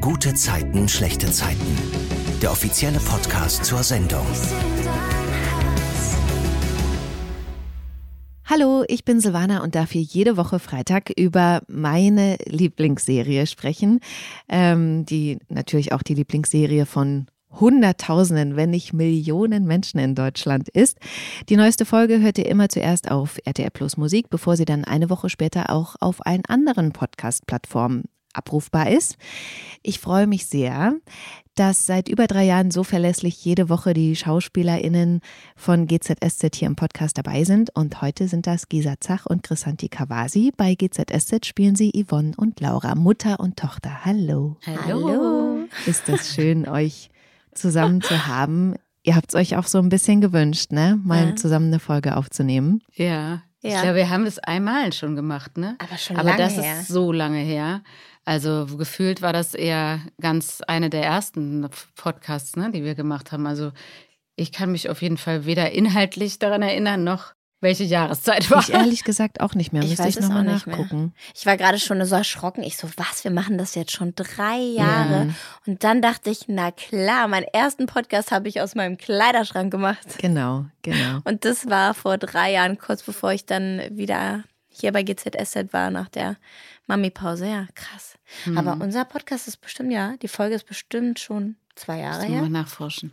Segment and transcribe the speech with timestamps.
[0.00, 1.76] Gute Zeiten, schlechte Zeiten.
[2.40, 4.24] Der offizielle Podcast zur Sendung.
[8.46, 14.00] Hallo, ich bin Silvana und darf hier jede Woche Freitag über meine Lieblingsserie sprechen,
[14.48, 20.98] ähm, die natürlich auch die Lieblingsserie von Hunderttausenden, wenn nicht Millionen Menschen in Deutschland ist.
[21.50, 25.10] Die neueste Folge hört ihr immer zuerst auf RTL Plus Musik, bevor sie dann eine
[25.10, 29.16] Woche später auch auf allen anderen Podcast-Plattformen abrufbar ist.
[29.82, 30.94] Ich freue mich sehr,
[31.54, 35.20] dass seit über drei Jahren so verlässlich jede Woche die SchauspielerInnen
[35.56, 37.70] von GZSZ hier im Podcast dabei sind.
[37.76, 40.52] Und heute sind das Gisa Zach und Chrisanti Kawasi.
[40.56, 44.04] Bei GZSZ spielen sie Yvonne und Laura, Mutter und Tochter.
[44.04, 44.56] Hallo.
[44.64, 45.64] Hallo.
[45.86, 47.10] Ist das schön, euch
[47.54, 48.74] zusammen zu haben.
[49.02, 51.00] Ihr habt es euch auch so ein bisschen gewünscht, ne?
[51.02, 51.36] Mal Ja.
[51.36, 52.82] zusammen eine Folge aufzunehmen.
[52.94, 53.42] Ja.
[53.62, 53.82] Ich Ja.
[53.82, 55.76] glaube, wir haben das einmal schon gemacht, ne?
[55.78, 56.80] Aber schon Aber lange das her.
[56.80, 57.82] ist so lange her.
[58.24, 63.46] Also gefühlt war das eher ganz eine der ersten Podcasts, ne, die wir gemacht haben.
[63.46, 63.72] Also
[64.36, 68.60] ich kann mich auf jeden Fall weder inhaltlich daran erinnern, noch welche Jahreszeit war.
[68.60, 69.82] Ich ehrlich gesagt auch nicht mehr.
[69.82, 71.14] Ich Müsste ich nochmal nachgucken.
[71.34, 72.62] Ich war gerade schon so erschrocken.
[72.62, 75.26] Ich so, was, wir machen das jetzt schon drei Jahre.
[75.26, 75.34] Ja.
[75.66, 80.18] Und dann dachte ich, na klar, meinen ersten Podcast habe ich aus meinem Kleiderschrank gemacht.
[80.18, 81.20] Genau, genau.
[81.24, 85.90] Und das war vor drei Jahren, kurz bevor ich dann wieder hier bei GZSZ war,
[85.90, 86.36] nach der
[86.86, 87.46] Mami-Pause.
[87.46, 88.14] Ja, krass.
[88.44, 88.56] Hm.
[88.56, 92.34] Aber unser Podcast ist bestimmt, ja, die Folge ist bestimmt schon zwei Jahre Müssen wir
[92.36, 92.42] her.
[92.42, 93.12] mal nachforschen.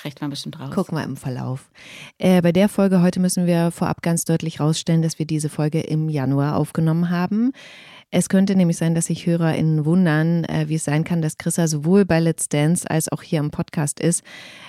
[0.00, 0.70] Kriegt man bestimmt raus.
[0.72, 1.70] Gucken wir im Verlauf.
[2.18, 5.80] Äh, bei der Folge heute müssen wir vorab ganz deutlich rausstellen, dass wir diese Folge
[5.80, 7.52] im Januar aufgenommen haben.
[8.10, 11.66] Es könnte nämlich sein, dass sich HörerInnen wundern, äh, wie es sein kann, dass Chrissa
[11.66, 14.22] sowohl bei Let's Dance als auch hier im Podcast ist.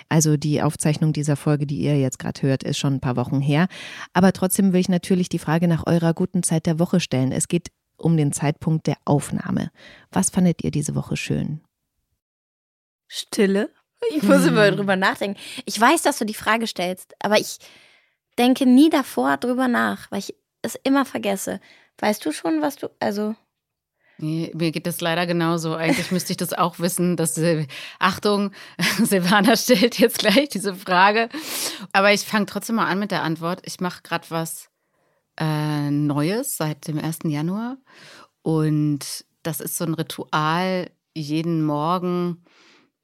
[0.09, 3.39] Also die Aufzeichnung dieser Folge, die ihr jetzt gerade hört, ist schon ein paar Wochen
[3.39, 3.67] her.
[4.13, 7.31] Aber trotzdem will ich natürlich die Frage nach eurer guten Zeit der Woche stellen.
[7.31, 9.69] Es geht um den Zeitpunkt der Aufnahme.
[10.11, 11.61] Was fandet ihr diese Woche schön?
[13.07, 13.69] Stille.
[14.15, 14.49] Ich muss Hm.
[14.49, 15.39] immer drüber nachdenken.
[15.65, 17.57] Ich weiß, dass du die Frage stellst, aber ich
[18.37, 21.59] denke nie davor drüber nach, weil ich es immer vergesse.
[21.99, 23.35] Weißt du schon, was du, also,
[24.21, 25.75] Nee, mir geht das leider genauso.
[25.75, 27.67] Eigentlich müsste ich das auch wissen, dass Sil
[27.99, 28.51] Achtung,
[29.01, 31.29] Silvana stellt jetzt gleich diese Frage.
[31.93, 33.61] Aber ich fange trotzdem mal an mit der Antwort.
[33.63, 34.69] Ich mache gerade was
[35.39, 37.19] äh, Neues seit dem 1.
[37.25, 37.77] Januar.
[38.41, 42.43] Und das ist so ein Ritual, jeden Morgen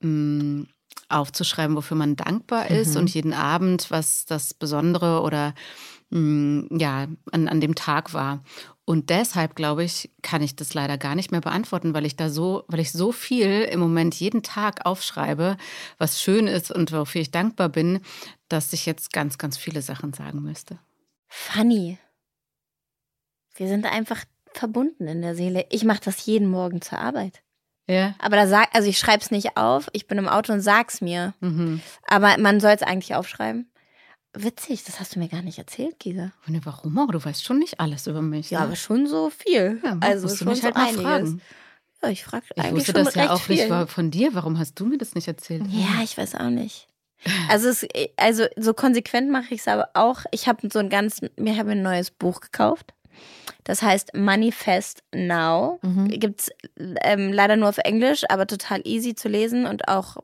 [0.02, 0.66] mh,
[1.10, 3.02] aufzuschreiben, wofür man dankbar ist Mhm.
[3.02, 5.54] und jeden Abend, was das Besondere oder
[6.10, 8.44] mh, ja, an, an dem Tag war.
[8.86, 12.30] Und deshalb, glaube ich, kann ich das leider gar nicht mehr beantworten, weil ich da
[12.30, 15.58] so, weil ich so viel im Moment jeden Tag aufschreibe,
[15.98, 18.02] was schön ist und wofür ich dankbar bin,
[18.48, 20.78] dass ich jetzt ganz, ganz viele Sachen sagen müsste.
[21.28, 21.98] funny.
[23.56, 24.24] Wir sind einfach
[24.54, 25.66] verbunden in der Seele.
[25.70, 27.42] Ich mache das jeden Morgen zur Arbeit.
[27.88, 28.16] Ja.
[28.20, 31.02] Aber da sag, also ich schreibe es nicht auf, ich bin im Auto und sag's
[31.02, 31.34] mir.
[31.40, 31.82] Mhm.
[32.08, 33.70] Aber man soll es eigentlich aufschreiben.
[34.38, 36.32] Witzig, das hast du mir gar nicht erzählt, Gisa.
[36.48, 37.08] Und warum auch?
[37.12, 38.50] Du weißt schon nicht alles über mich.
[38.52, 38.66] Ja, ne?
[38.66, 39.80] aber schon so viel.
[39.84, 41.04] ja, also musst du schon mich halt so mal einiges.
[41.04, 41.42] fragen.
[42.04, 43.70] Ja, ich frage Ich eigentlich wusste schon das ja auch viel.
[43.70, 44.34] nicht von dir.
[44.34, 45.64] Warum hast du mir das nicht erzählt?
[45.70, 46.88] Ja, ich weiß auch nicht.
[47.50, 47.88] Also, es,
[48.18, 50.26] also so konsequent mache ich es aber auch.
[50.32, 52.94] Ich habe so ein ganz, mir habe ein neues Buch gekauft.
[53.64, 55.80] Das heißt Manifest Now.
[55.82, 56.08] Mhm.
[56.08, 56.50] Gibt es
[57.04, 60.18] ähm, leider nur auf Englisch, aber total easy zu lesen und auch,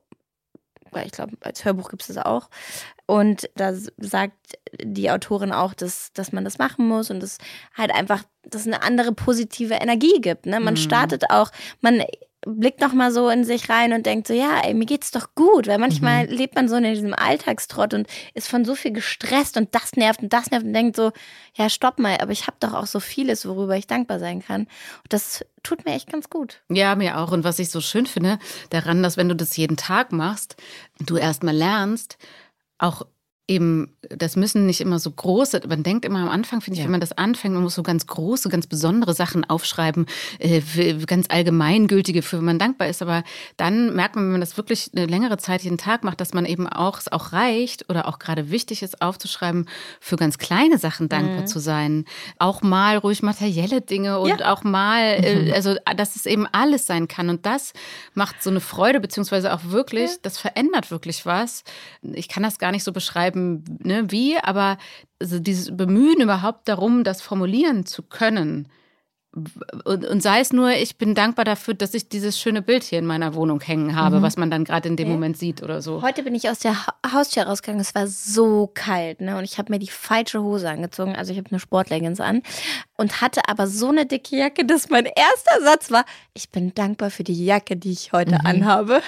[1.04, 2.50] ich glaube, als Hörbuch gibt es das auch.
[3.12, 4.38] Und da sagt
[4.82, 7.40] die Autorin auch, dass, dass man das machen muss und es
[7.76, 10.46] halt einfach, dass eine andere positive Energie gibt.
[10.46, 10.62] Ne?
[10.62, 10.78] Man Mhm.
[10.78, 11.52] startet auch,
[11.82, 12.02] man
[12.46, 15.36] blickt noch mal so in sich rein und denkt so, ja, ey, mir geht's doch
[15.36, 19.58] gut, weil manchmal lebt man so in diesem Alltagstrott und ist von so viel gestresst
[19.58, 21.12] und das nervt und das nervt und denkt so,
[21.56, 24.62] ja, stopp mal, aber ich habe doch auch so vieles, worüber ich dankbar sein kann.
[24.62, 26.62] Und das tut mir echt ganz gut.
[26.70, 27.32] Ja, mir auch.
[27.32, 28.40] Und was ich so schön finde
[28.70, 30.56] daran, dass wenn du das jeden Tag machst,
[31.00, 32.18] du erstmal lernst,
[32.82, 33.04] auch
[33.48, 36.86] eben, das müssen nicht immer so große, man denkt immer am Anfang, finde ich, Ja.
[36.86, 40.06] wenn man das anfängt, man muss so ganz große, ganz besondere Sachen aufschreiben,
[40.40, 40.62] äh,
[41.06, 43.02] ganz allgemeingültige, für man dankbar ist.
[43.02, 43.24] Aber
[43.58, 46.46] dann merkt man, wenn man das wirklich eine längere Zeit jeden Tag macht, dass man
[46.46, 49.68] eben auch, es auch reicht oder auch gerade wichtig ist, aufzuschreiben,
[50.00, 52.06] für ganz kleine Sachen dankbar zu sein.
[52.40, 57.08] Auch mal ruhig materielle Dinge und auch mal, äh, also dass es eben alles sein
[57.10, 57.30] kann.
[57.30, 57.74] Und das
[58.14, 61.64] macht so eine Freude, beziehungsweise auch wirklich, das verändert wirklich was.
[62.02, 64.78] Ich kann das gar nicht so beschreiben, ne, wie, aber
[65.20, 68.68] also dieses Bemühen überhaupt darum, das formulieren zu können,
[69.86, 73.00] und, und sei es nur, ich bin dankbar dafür, dass ich dieses schöne Bild hier
[73.00, 74.24] in meiner Wohnung hängen habe, mhm.
[74.24, 75.14] was man dann gerade in dem okay.
[75.14, 76.02] Moment sieht oder so.
[76.02, 79.38] Heute bin ich aus der ha Haustür rausgegangen, es war so kalt, ne?
[79.38, 82.42] Und ich habe mir die falsche Hose angezogen, also ich habe eine Sportleggings an
[82.98, 86.04] und hatte aber so eine dicke Jacke, dass mein erster Satz war,
[86.34, 88.46] ich bin dankbar für die Jacke, die ich heute mhm.
[88.46, 89.02] anhabe.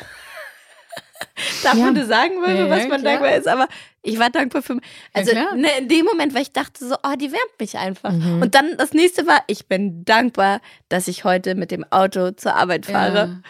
[1.63, 1.86] Darf ja.
[1.86, 3.13] man das sagen, ja, was man klar.
[3.13, 3.68] dankbar ist, aber
[4.01, 4.78] ich war dankbar für.
[5.13, 8.12] Also ja, ne, in dem Moment, weil ich dachte so, oh, die wärmt mich einfach.
[8.12, 8.42] Mhm.
[8.42, 10.60] Und dann das nächste war, ich bin dankbar,
[10.90, 13.18] dass ich heute mit dem Auto zur Arbeit fahre.
[13.18, 13.42] Ja.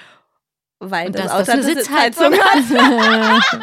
[0.79, 2.63] Weil Und das, das Auto das eine Sitzheizung hat.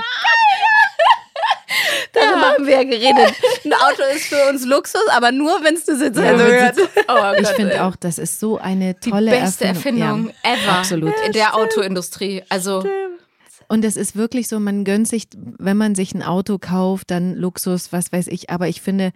[2.13, 2.53] Darüber ja.
[2.55, 3.35] haben wir ja geredet.
[3.65, 6.77] Ein Auto ist für uns Luxus, aber nur, wenn es eine Sitzheizung ja, hat.
[7.09, 10.79] Oh ich finde auch, das ist so eine tolle Die beste Erfindung, Erfindung ever.
[10.79, 11.15] Absolut.
[11.25, 12.43] in der Autoindustrie.
[12.49, 13.21] Also Stimmt.
[13.71, 17.37] Und es ist wirklich so, man gönnt sich, wenn man sich ein Auto kauft, dann
[17.37, 18.51] Luxus, was weiß ich.
[18.51, 19.13] Aber ich finde,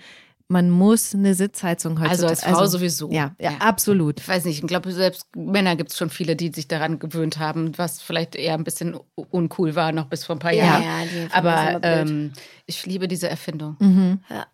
[0.47, 2.11] man muss eine Sitzheizung heutzutage.
[2.11, 3.11] Also als Frau also, sowieso.
[3.11, 4.21] Ja, ja, ja, absolut.
[4.21, 7.41] Ich weiß nicht, ich glaube, selbst Männer gibt es schon viele, die sich daran gewöhnt
[7.41, 10.85] haben, was vielleicht eher ein bisschen uncool war, noch bis vor ein paar Jahren.
[10.85, 12.33] Ja, ja, Aber ähm,
[12.67, 13.75] ich liebe diese Erfindung.
[13.81, 14.21] Mhm.
[14.31, 14.47] Ja.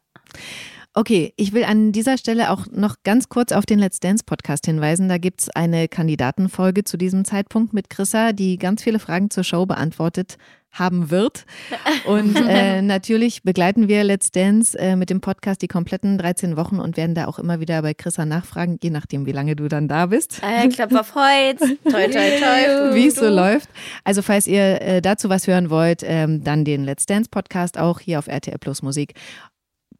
[0.92, 4.66] Okay, ich will an dieser Stelle auch noch ganz kurz auf den Let's Dance Podcast
[4.66, 5.08] hinweisen.
[5.08, 9.44] Da gibt es eine Kandidatenfolge zu diesem Zeitpunkt mit Chrissa, die ganz viele Fragen zur
[9.44, 10.36] Show beantwortet
[10.72, 11.46] haben wird.
[12.04, 16.78] Und äh, natürlich begleiten wir Let's Dance äh, mit dem Podcast die kompletten 13 Wochen
[16.78, 19.88] und werden da auch immer wieder bei Chrissa nachfragen, je nachdem, wie lange du dann
[19.88, 20.40] da bist.
[20.42, 22.94] Äh, Klapp auf Holz, toi, toi, toi.
[22.94, 23.68] Wie es so läuft.
[24.04, 28.00] Also, falls ihr äh, dazu was hören wollt, ähm, dann den Let's Dance Podcast auch
[28.00, 29.14] hier auf RTL Plus Musik.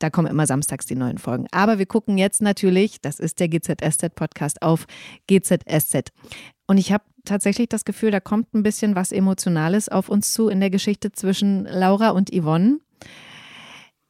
[0.01, 1.47] Da kommen immer samstags die neuen Folgen.
[1.53, 4.87] Aber wir gucken jetzt natürlich, das ist der GZSZ Podcast auf
[5.29, 6.11] GZSZ.
[6.67, 10.49] Und ich habe tatsächlich das Gefühl, da kommt ein bisschen was Emotionales auf uns zu
[10.49, 12.79] in der Geschichte zwischen Laura und Yvonne.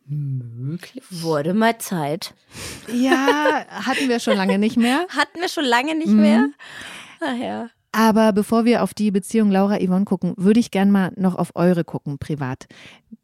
[0.07, 1.03] Möglich.
[1.11, 2.35] Wurde mal Zeit.
[2.93, 5.07] Ja, hatten wir schon lange nicht mehr.
[5.09, 6.21] Hatten wir schon lange nicht mhm.
[6.21, 6.51] mehr.
[7.21, 7.71] Ach ja.
[7.93, 11.85] Aber bevor wir auf die Beziehung Laura-Yvonne gucken, würde ich gerne mal noch auf eure
[11.85, 12.67] gucken, privat.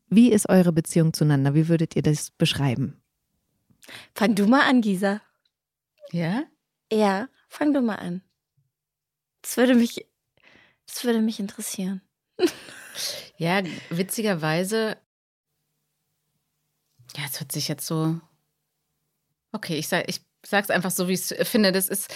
[0.09, 1.55] Wie ist eure Beziehung zueinander?
[1.55, 3.01] Wie würdet ihr das beschreiben?
[4.15, 5.21] Fang du mal an, Gisa.
[6.13, 6.45] Ja?
[6.93, 8.23] Ja, fang du mal an.
[9.43, 10.07] Das würde mich,
[10.87, 12.03] das würde mich interessieren.
[13.37, 14.97] ja, witzigerweise,
[17.17, 18.21] ja, es hört sich jetzt so.
[19.53, 21.73] Okay, ich sag, ich sag's einfach so, wie ich es finde.
[21.73, 22.15] Das ist,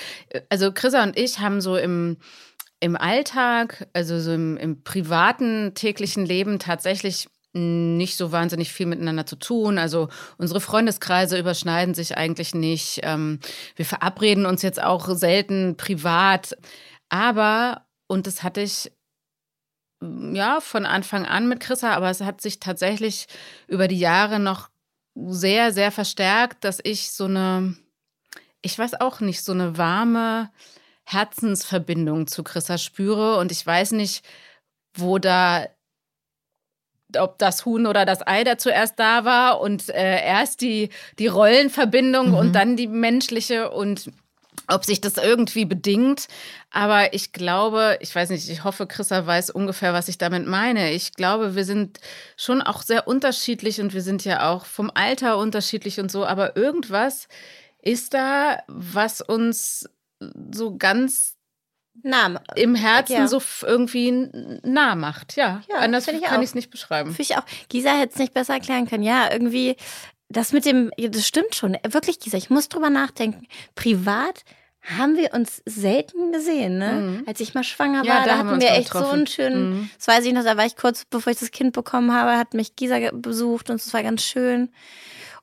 [0.49, 2.19] also Chrissa und ich haben so im,
[2.81, 9.27] im Alltag, also so im, im privaten täglichen Leben tatsächlich nicht so wahnsinnig viel miteinander
[9.27, 9.79] zu tun.
[9.79, 10.09] Also
[10.39, 13.01] unsere Freundeskreise überschneiden sich eigentlich nicht.
[13.03, 13.41] Ähm,
[13.77, 16.57] wir verabreden uns jetzt auch selten privat.
[17.09, 18.93] Aber, und das hatte ich
[20.01, 23.27] ja von Anfang an mit Chrissa, aber es hat sich tatsächlich
[23.67, 24.71] über die Jahre noch
[25.15, 27.77] sehr, sehr verstärkt, dass ich so eine,
[28.63, 30.51] ich weiß auch nicht, so eine warme
[31.05, 33.39] Herzensverbindung zu Chrissa spüre.
[33.39, 34.25] Und ich weiß nicht,
[34.95, 35.67] wo da
[37.19, 41.27] ob das Huhn oder das Ei da zuerst da war und äh, erst die, die
[41.27, 42.35] Rollenverbindung mhm.
[42.35, 44.11] und dann die menschliche und
[44.71, 46.29] ob sich das irgendwie bedingt.
[46.71, 50.93] Aber ich glaube, ich weiß nicht, ich hoffe, Chrissa weiß ungefähr, was ich damit meine.
[50.93, 51.99] Ich glaube, wir sind
[52.37, 56.25] schon auch sehr unterschiedlich und wir sind ja auch vom Alter unterschiedlich und so.
[56.25, 57.29] Aber irgendwas
[57.83, 59.89] ist da, was uns
[60.53, 61.37] so ganz
[62.03, 63.29] nah, im Herzen ja.
[63.29, 64.29] so irgendwie
[64.63, 65.37] nah macht.
[65.37, 67.11] Ja, ja anders ich kann ich es nicht beschreiben.
[67.11, 67.45] Finde ich auch.
[67.69, 69.03] Gisa hätte es nicht besser erklären können.
[69.03, 69.77] Ja, irgendwie,
[70.29, 71.77] das mit dem, das stimmt schon.
[71.87, 73.47] Wirklich, Gisa, ich muss drüber nachdenken.
[73.75, 74.45] Privat
[74.83, 76.93] haben wir uns selten gesehen, ne?
[76.93, 77.25] Mhm.
[77.27, 79.07] Als ich mal schwanger ja, war, da, hatten wir, echt getroffen.
[79.07, 79.91] so einen schönen, mhm.
[79.97, 82.55] das weiß ich noch, da war ich kurz bevor ich das Kind bekommen habe, hat
[82.55, 84.71] mich Gisa besucht und es war ganz schön.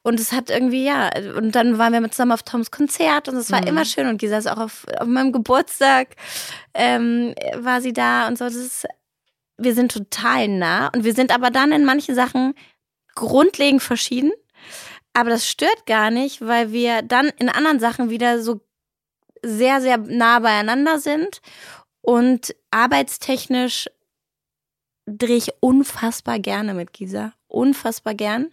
[0.07, 3.51] Und es hat irgendwie, ja, und dann waren wir zusammen auf Toms Konzert und es
[3.51, 3.67] war mhm.
[3.67, 4.07] immer schön.
[4.07, 6.15] Und Gisa ist auch auf, auf meinem Geburtstag,
[6.73, 8.45] ähm, war sie da und so.
[8.45, 8.87] Das ist,
[9.57, 12.53] wir sind total nah und wir sind aber dann in manchen Sachen
[13.15, 14.31] grundlegend verschieden.
[15.11, 18.61] Aber das stört gar nicht, weil wir dann in anderen Sachen wieder so
[19.43, 21.41] sehr, sehr nah beieinander sind
[21.99, 23.89] und arbeitstechnisch
[25.05, 27.33] drehe ich unfassbar gerne mit Gisa.
[27.49, 28.51] Unfassbar gern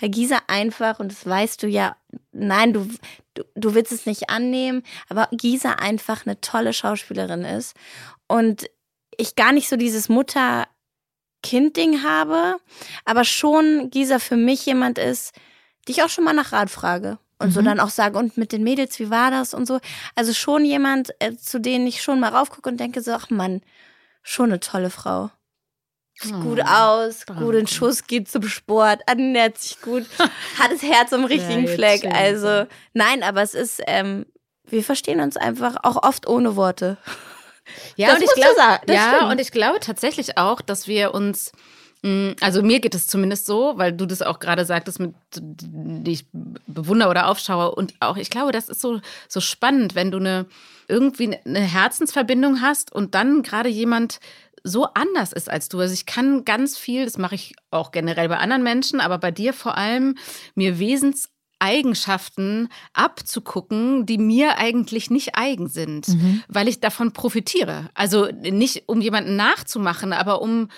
[0.00, 1.96] weil Gisa einfach, und das weißt du ja,
[2.32, 2.88] nein, du,
[3.34, 7.76] du, du willst es nicht annehmen, aber Gisa einfach eine tolle Schauspielerin ist.
[8.26, 8.70] Und
[9.16, 12.56] ich gar nicht so dieses Mutter-Kind-Ding habe,
[13.04, 15.32] aber schon Gisa für mich jemand ist,
[15.86, 17.18] die ich auch schon mal nach Rat frage.
[17.38, 17.52] Und mhm.
[17.52, 19.80] so dann auch sage, und mit den Mädels, wie war das und so.
[20.14, 23.60] Also schon jemand, äh, zu denen ich schon mal raufgucke und denke so, ach Mann,
[24.22, 25.30] schon eine tolle Frau.
[26.20, 27.44] Sieht gut aus, danke.
[27.44, 30.04] gut in Schuss, geht zum Sport, ernährt sich gut,
[30.58, 32.04] hat das Herz am richtigen ja, Fleck.
[32.06, 34.26] Also nein, aber es ist, ähm,
[34.64, 36.96] wir verstehen uns einfach auch oft ohne Worte.
[37.96, 39.32] Ja, Das und ich glaube, ja, stimmt.
[39.32, 41.50] und ich glaube tatsächlich auch, dass wir uns
[42.02, 46.12] mh, also mir geht es zumindest so, weil du das auch gerade sagtest, mit die
[46.12, 46.26] ich
[46.66, 47.74] bewundere oder aufschaue.
[47.74, 50.46] Und auch, ich glaube, das ist so, so spannend, wenn du eine
[50.88, 54.20] irgendwie eine Herzensverbindung hast und dann gerade jemand
[54.64, 55.78] so anders ist als du.
[55.78, 59.30] Also ich kann ganz viel, das mache ich auch generell bei anderen Menschen, aber bei
[59.30, 60.16] dir vor allem,
[60.54, 61.28] mir Wesens
[61.60, 66.08] Eigenschaften abzugucken, die mir eigentlich nicht eigen sind,
[66.48, 67.88] weil ich davon profitiere.
[67.94, 70.68] Also nicht um jemanden nachzumachen, aber um,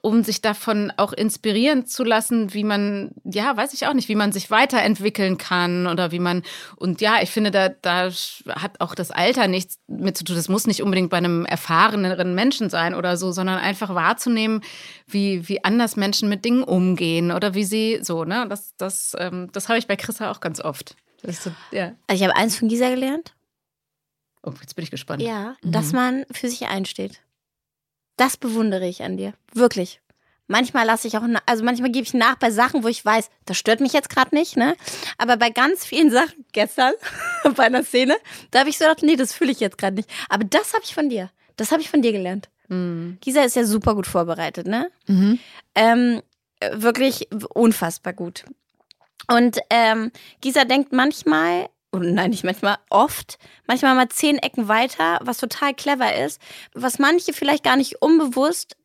[0.00, 4.14] um sich davon auch inspirieren zu lassen, wie man, ja, weiß ich auch nicht, wie
[4.14, 6.42] man sich weiterentwickeln kann oder wie man,
[6.76, 8.10] und ja, ich finde, da, da
[8.48, 10.36] hat auch das Alter nichts mit zu tun.
[10.36, 14.62] Das muss nicht unbedingt bei einem erfahreneren Menschen sein oder so, sondern einfach wahrzunehmen,
[15.06, 18.46] wie, wie anders Menschen mit Dingen umgehen oder wie sie so, ne?
[18.48, 20.96] Das, das, ähm, das habe ich bei Chrissa auch ganz oft.
[21.22, 21.92] So, ja.
[22.06, 23.34] Also ich habe eins von Gisa gelernt.
[24.42, 25.22] Oh, jetzt bin ich gespannt.
[25.22, 27.20] Ja, dass man für sich einsteht.
[28.16, 29.34] Das bewundere ich an dir.
[29.52, 30.00] Wirklich.
[30.48, 33.56] Manchmal lasse ich auch, also manchmal gebe ich nach bei Sachen, wo ich weiß, das
[33.56, 34.76] stört mich jetzt gerade nicht, ne?
[35.16, 36.92] Aber bei ganz vielen Sachen, gestern
[37.56, 38.16] bei einer Szene,
[38.50, 40.10] da habe ich so gedacht, nee, das fühle ich jetzt gerade nicht.
[40.28, 41.30] Aber das habe ich von dir.
[41.56, 42.50] Das habe ich von dir gelernt.
[42.68, 43.18] Mhm.
[43.20, 44.90] Gisa ist ja super gut vorbereitet, ne?
[45.06, 45.38] Mhm.
[45.74, 46.22] Ähm,
[46.60, 48.44] äh, wirklich unfassbar gut.
[49.28, 55.18] Und ähm, Gisa denkt manchmal, oder nein, nicht manchmal, oft, manchmal mal zehn Ecken weiter,
[55.22, 56.40] was total clever ist,
[56.74, 58.76] was manche vielleicht gar nicht unbewusst,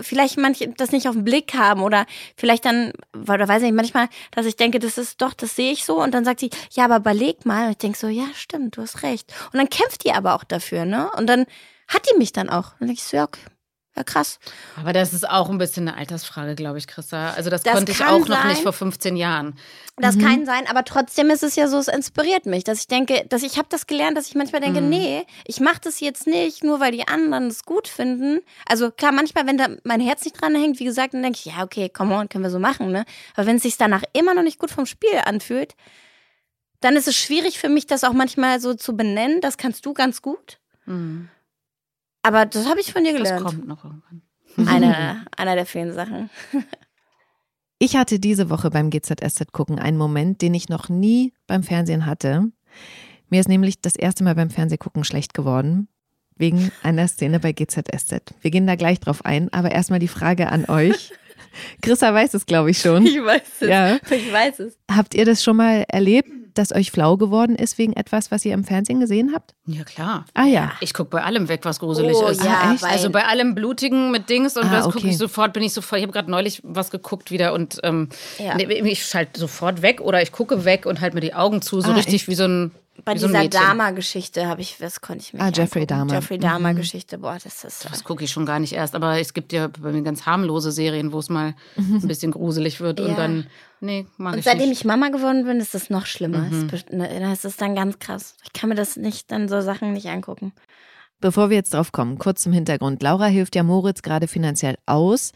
[0.00, 2.06] vielleicht manche das nicht auf den Blick haben oder
[2.36, 5.72] vielleicht dann, oder weiß ich nicht, manchmal, dass ich denke, das ist doch, das sehe
[5.72, 7.66] ich so und dann sagt sie, ja, aber überleg mal.
[7.66, 9.32] Und ich denke so, ja, stimmt, du hast recht.
[9.52, 11.10] Und dann kämpft die aber auch dafür, ne?
[11.16, 11.46] Und dann
[11.88, 12.72] hat die mich dann auch.
[12.72, 13.40] Und dann denke ich so, ja, okay,
[13.94, 14.38] ja, krass.
[14.76, 17.32] Aber das ist auch ein bisschen eine Altersfrage, glaube ich, Chrissa.
[17.32, 18.48] Also das, Das konnte ich auch noch sein.
[18.48, 19.58] nicht vor 15 Jahren.
[19.98, 23.26] Das kann sein, aber trotzdem ist es ja so, es inspiriert mich, dass ich denke,
[23.28, 26.64] dass ich habe das gelernt, dass ich manchmal denke, nee, ich mache das jetzt nicht,
[26.64, 28.40] nur weil die anderen es gut finden.
[28.66, 31.44] Also klar, manchmal, wenn da mein Herz nicht dran hängt, wie gesagt, dann denke ich,
[31.44, 33.04] ja, okay, come on, können wir so machen, ne?
[33.34, 35.74] Aber wenn es sich danach immer noch nicht gut vom Spiel anfühlt,
[36.80, 39.42] dann ist es schwierig für mich, das auch manchmal so zu benennen.
[39.42, 40.58] Das kannst du ganz gut.
[40.86, 41.28] Mhm.
[42.22, 43.44] Aber das habe ich von dir Das gelernt.
[43.44, 44.22] kommt noch irgendwann.
[44.66, 46.30] Eine, einer der vielen Sachen.
[47.84, 52.06] Ich hatte diese Woche beim GZSZ gucken einen Moment, den ich noch nie beim Fernsehen
[52.06, 52.44] hatte.
[53.28, 55.88] Mir ist nämlich das erste Mal beim Fernsehgucken schlecht geworden.
[56.36, 58.34] Wegen einer Szene bei GZSZ.
[58.40, 61.10] Wir gehen da gleich drauf ein, aber erstmal die Frage an euch.
[61.82, 63.04] Chrissa weiß es, glaube ich, schon.
[63.04, 63.68] Ich weiß es.
[63.68, 63.96] Ja.
[63.96, 64.78] Ich weiß es.
[64.88, 68.54] Habt ihr das schon mal erlebt, dass euch flau geworden ist wegen etwas, was ihr
[68.54, 69.54] im Fernsehen gesehen habt?
[69.66, 70.24] Ja, klar.
[70.34, 70.72] Ah ja.
[70.80, 72.44] Ich gucke bei allem weg, was gruselig Oh, ist.
[72.44, 75.08] ja, Ah, Also bei allem Blutigen mit Dings und Ah, das gucke okay.
[75.10, 78.54] ich sofort, bin ich sofort, ich habe gerade neulich was geguckt wieder und ähm, Ja.
[78.56, 81.80] nee, ich schalte sofort weg oder ich gucke weg und halte mir die Augen zu,
[81.80, 82.28] so Ah, richtig echt?
[82.28, 82.72] wie so ein
[83.04, 83.48] Bei so dieser.
[83.48, 85.86] Dahmer-Geschichte habe ich, das konnte ich mir Ah, Jeffrey.
[85.86, 86.12] Dahmer.
[86.12, 87.84] Jeffrey Dahmer-Geschichte, boah, das ist.
[87.90, 90.70] Das gucke ich schon gar nicht erst, aber es gibt ja bei mir ganz harmlose
[90.70, 93.06] Serien, wo es mal ein bisschen gruselig wird Ja.
[93.06, 93.46] und dann,
[93.80, 94.80] nee, mag Und ich seitdem nicht.
[94.80, 96.40] ich Mama geworden bin, ist das noch schlimmer.
[96.50, 96.70] Mhm.
[96.90, 98.36] Ne, Das ist dann ganz krass.
[98.44, 100.52] Ich kann mir das nicht, dann so Sachen nicht angucken.
[101.22, 103.00] Bevor wir jetzt drauf kommen, kurz zum Hintergrund.
[103.00, 105.30] Laura hilft ja Moritz gerade finanziell aus,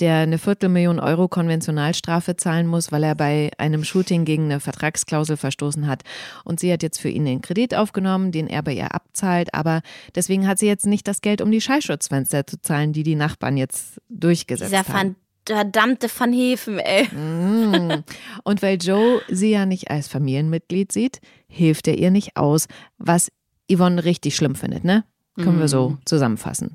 [0.00, 5.36] der eine Viertelmillion Euro Konventionalstrafe zahlen muss, weil er bei einem Shooting gegen eine Vertragsklausel
[5.36, 6.04] verstoßen hat.
[6.44, 9.52] Und sie hat jetzt für ihn den Kredit aufgenommen, den er bei ihr abzahlt.
[9.52, 9.82] Aber
[10.14, 13.58] deswegen hat sie jetzt nicht das Geld, um die Schallschutzfenster zu zahlen, die die Nachbarn
[13.58, 15.16] jetzt durchgesetzt Dieser haben.
[15.46, 17.08] verdammte Van Heven, ey.
[17.08, 18.04] Mm.
[18.42, 23.30] Und weil Joe sie ja nicht als Familienmitglied sieht, hilft er ihr nicht aus, was
[23.70, 25.04] Yvonne richtig schlimm findet, ne?
[25.44, 26.74] Können wir so zusammenfassen.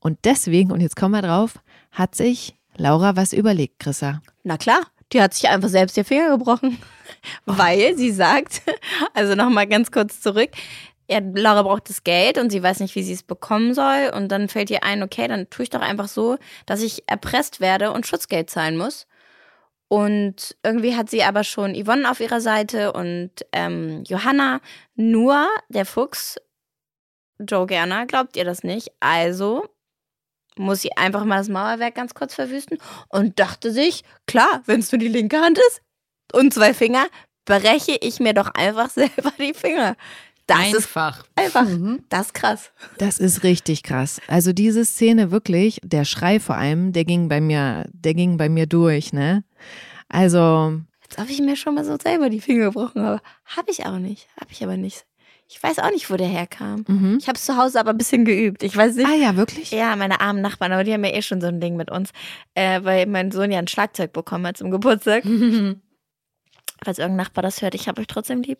[0.00, 4.20] Und deswegen, und jetzt kommen wir drauf, hat sich Laura was überlegt, Chrissa.
[4.42, 4.80] Na klar,
[5.12, 6.78] die hat sich einfach selbst die Finger gebrochen.
[7.46, 8.62] Weil sie sagt,
[9.14, 10.50] also nochmal ganz kurz zurück,
[11.10, 14.10] ja, Laura braucht das Geld und sie weiß nicht, wie sie es bekommen soll.
[14.14, 17.60] Und dann fällt ihr ein, okay, dann tue ich doch einfach so, dass ich erpresst
[17.60, 19.06] werde und Schutzgeld zahlen muss.
[19.88, 24.60] Und irgendwie hat sie aber schon Yvonne auf ihrer Seite und ähm, Johanna.
[24.94, 26.38] Nur der Fuchs,
[27.42, 28.90] Joe Gerner, glaubt ihr das nicht.
[29.00, 29.64] Also
[30.56, 34.92] muss sie einfach mal das Mauerwerk ganz kurz verwüsten und dachte sich, klar, wenn es
[34.92, 35.82] nur die linke Hand ist
[36.32, 37.06] und zwei Finger,
[37.46, 39.96] breche ich mir doch einfach selber die Finger.
[40.46, 41.24] Das ist Einfach.
[41.36, 42.04] einfach, Mhm.
[42.08, 42.72] das ist krass.
[42.98, 44.20] Das ist richtig krass.
[44.26, 48.48] Also diese Szene wirklich, der Schrei vor allem, der ging bei mir, der ging bei
[48.48, 49.44] mir durch, ne?
[50.08, 53.20] Also, Als ob ich mir schon mal so selber die Finger gebrochen habe.
[53.46, 55.06] Habe ich auch nicht, habe ich aber nicht.
[55.48, 56.84] Ich weiß auch nicht, wo der herkam.
[56.88, 57.18] mhm.
[57.20, 58.62] Ich habe es zu Hause aber ein bisschen geübt.
[58.62, 59.06] Ich weiß nicht.
[59.06, 59.70] ah ja, wirklich?
[59.70, 62.10] Ja, meine armen Nachbarn, aber die haben ja eh schon so ein Ding mit uns,
[62.54, 65.24] äh, weil mein Sohn ja ein Schlagzeug bekommen hat zum Geburtstag.
[66.84, 68.58] falls irgendein Nachbar das hört, ich habe euch trotzdem lieb.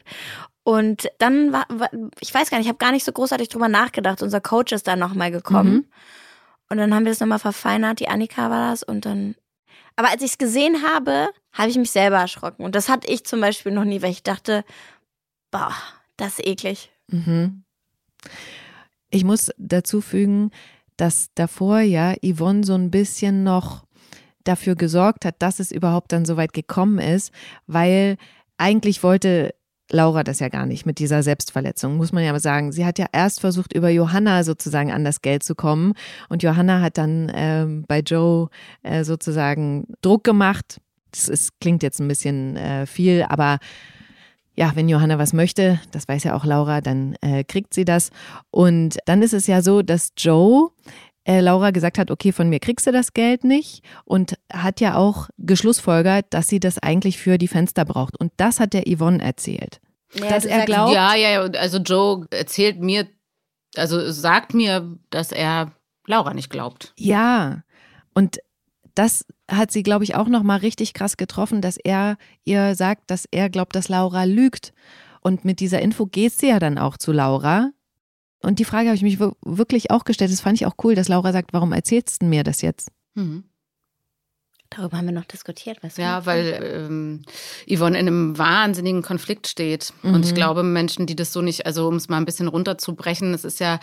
[0.64, 3.68] Und dann war, war ich weiß gar nicht, ich habe gar nicht so großartig drüber
[3.68, 4.22] nachgedacht.
[4.22, 5.72] Unser Coach ist dann nochmal gekommen.
[5.72, 5.84] Mhm.
[6.68, 8.00] Und dann haben wir es nochmal verfeinert.
[8.00, 8.82] Die Annika war das.
[8.82, 9.34] Und dann.
[9.96, 12.64] Aber als ich es gesehen habe, habe ich mich selber erschrocken.
[12.64, 14.64] Und das hatte ich zum Beispiel noch nie, weil ich dachte,
[15.50, 15.74] boah,
[16.22, 16.90] das ist eklig.
[17.08, 17.64] Mhm.
[19.10, 20.50] Ich muss dazu fügen,
[20.96, 23.84] dass davor ja Yvonne so ein bisschen noch
[24.44, 27.32] dafür gesorgt hat, dass es überhaupt dann so weit gekommen ist,
[27.66, 28.16] weil
[28.56, 29.54] eigentlich wollte
[29.90, 32.70] Laura das ja gar nicht mit dieser Selbstverletzung, muss man ja sagen.
[32.70, 35.92] Sie hat ja erst versucht, über Johanna sozusagen an das Geld zu kommen.
[36.28, 38.48] Und Johanna hat dann ähm, bei Joe
[38.84, 40.80] äh, sozusagen Druck gemacht.
[41.10, 43.58] Das ist, klingt jetzt ein bisschen äh, viel, aber
[44.54, 48.10] ja, wenn Johanna was möchte, das weiß ja auch Laura, dann äh, kriegt sie das.
[48.50, 50.70] Und dann ist es ja so, dass Joe
[51.24, 54.96] äh, Laura gesagt hat, okay, von mir kriegst du das Geld nicht und hat ja
[54.96, 58.18] auch geschlussfolgert, dass sie das eigentlich für die Fenster braucht.
[58.18, 59.80] Und das hat der Yvonne erzählt.
[60.14, 61.40] Ja, dass er glaubt, Ja, ja, ja.
[61.58, 63.06] Also Joe erzählt mir,
[63.76, 65.72] also sagt mir, dass er
[66.06, 66.92] Laura nicht glaubt.
[66.98, 67.62] Ja,
[68.14, 68.38] und
[68.94, 73.10] das hat sie, glaube ich, auch noch mal richtig krass getroffen, dass er ihr sagt,
[73.10, 74.72] dass er glaubt, dass Laura lügt.
[75.20, 77.70] Und mit dieser Info geht sie ja dann auch zu Laura.
[78.42, 80.32] Und die Frage habe ich mich wir- wirklich auch gestellt.
[80.32, 82.88] Das fand ich auch cool, dass Laura sagt, warum erzählst du mir das jetzt?
[83.14, 83.44] Mhm.
[84.76, 86.02] Darüber haben wir noch diskutiert, weißt du?
[86.02, 87.22] Ja, weil ähm,
[87.68, 89.92] Yvonne in einem wahnsinnigen Konflikt steht.
[90.02, 90.36] Und ich Mhm.
[90.36, 93.60] glaube, Menschen, die das so nicht, also um es mal ein bisschen runterzubrechen, es ist
[93.60, 93.80] ja,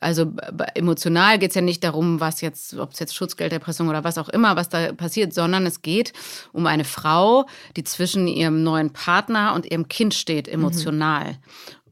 [0.00, 0.32] also
[0.74, 4.28] emotional geht es ja nicht darum, was jetzt, ob es jetzt Schutzgelderpressung oder was auch
[4.28, 6.12] immer, was da passiert, sondern es geht
[6.52, 11.36] um eine Frau, die zwischen ihrem neuen Partner und ihrem Kind steht, emotional.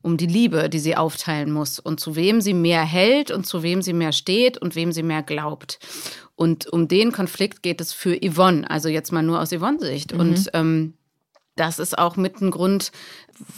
[0.06, 3.64] Um die Liebe, die sie aufteilen muss und zu wem sie mehr hält und zu
[3.64, 5.80] wem sie mehr steht und wem sie mehr glaubt.
[6.36, 10.12] Und um den Konflikt geht es für Yvonne, also jetzt mal nur aus Yvonne Sicht.
[10.12, 10.94] Und ähm,
[11.56, 12.92] das ist auch mit ein Grund,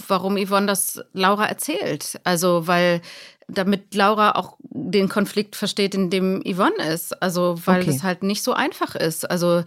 [0.06, 2.18] warum Yvonne das Laura erzählt.
[2.24, 3.02] Also, weil
[3.48, 7.20] damit Laura auch den Konflikt versteht, in dem Yvonne ist.
[7.20, 7.90] Also, weil Okay.
[7.90, 9.30] das halt nicht so einfach ist.
[9.30, 9.64] Also,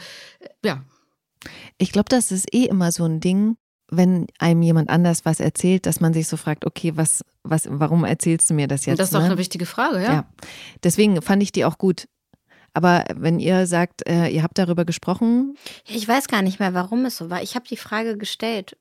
[0.66, 0.84] ja.
[1.78, 3.58] Ich glaube, das ist eh immer so ein Ding,
[3.92, 8.04] wenn einem jemand anders was erzählt, dass man sich so fragt, okay, was, was, warum
[8.06, 8.94] erzählst du mir das jetzt?
[8.94, 9.26] Und das ist doch ne?
[9.28, 10.14] eine wichtige Frage, ja.
[10.14, 10.26] Ja.
[10.84, 12.08] Deswegen fand ich die auch gut.
[12.74, 15.56] Aber wenn ihr sagt, äh, ihr habt darüber gesprochen,
[15.86, 17.44] Ja, ich weiß gar nicht mehr, warum es so war.
[17.44, 18.78] Ich habe die Frage gestellt.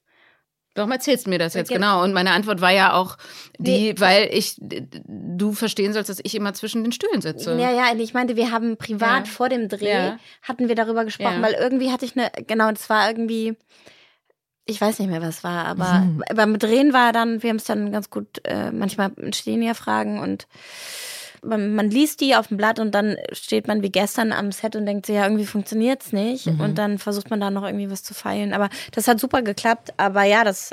[0.77, 2.05] Warum erzählst du mir das jetzt Ge- genau?
[2.05, 3.17] Und meine Antwort war ja auch
[3.59, 3.95] die, Nee.
[3.99, 7.59] weil ich du verstehen sollst, dass ich immer zwischen den Stühlen sitze.
[7.59, 9.33] Ja, ja, ich meinte, wir haben privat Ja.
[9.33, 10.19] vor dem Dreh, Ja.
[10.43, 11.43] hatten wir darüber gesprochen, Ja.
[11.43, 13.57] weil irgendwie hatte ich eine, genau, das war irgendwie,
[14.67, 16.23] ich weiß nicht mehr, was war, aber Mhm.
[16.35, 20.21] beim Drehen war dann, wir haben es dann ganz gut, äh, manchmal entstehen ja Fragen
[20.21, 20.47] und
[21.43, 24.77] man, man liest die auf dem Blatt und dann steht man wie gestern am Set
[24.77, 26.47] und denkt sich, ja, irgendwie funktioniert's nicht.
[26.47, 26.61] Mhm.
[26.61, 28.53] Und dann versucht man da noch irgendwie was zu feilen.
[28.53, 29.95] Aber das hat super geklappt.
[29.97, 30.73] Aber ja, das.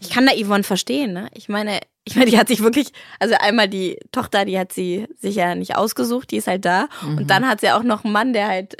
[0.00, 1.28] Ich kann da Yvonne verstehen, ne?
[1.32, 5.06] Ich meine, ich meine, die hat sich wirklich, also einmal die Tochter, die hat sie
[5.18, 6.88] sich ja nicht ausgesucht, die ist halt da.
[7.02, 8.76] Und dann hat sie auch noch einen Mann, der halt.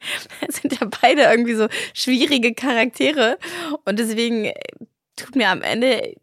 [0.48, 3.38] Sind ja beide irgendwie so schwierige Charaktere.
[3.84, 4.54] Und deswegen äh,
[5.16, 6.14] tut mir am Ende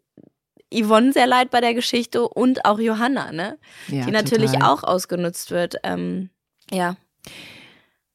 [0.72, 3.58] Yvonne sehr leid bei der Geschichte und auch Johanna, ne?
[3.88, 4.70] ja, die natürlich total.
[4.70, 5.76] auch ausgenutzt wird.
[5.84, 6.30] Ähm,
[6.70, 6.96] ja.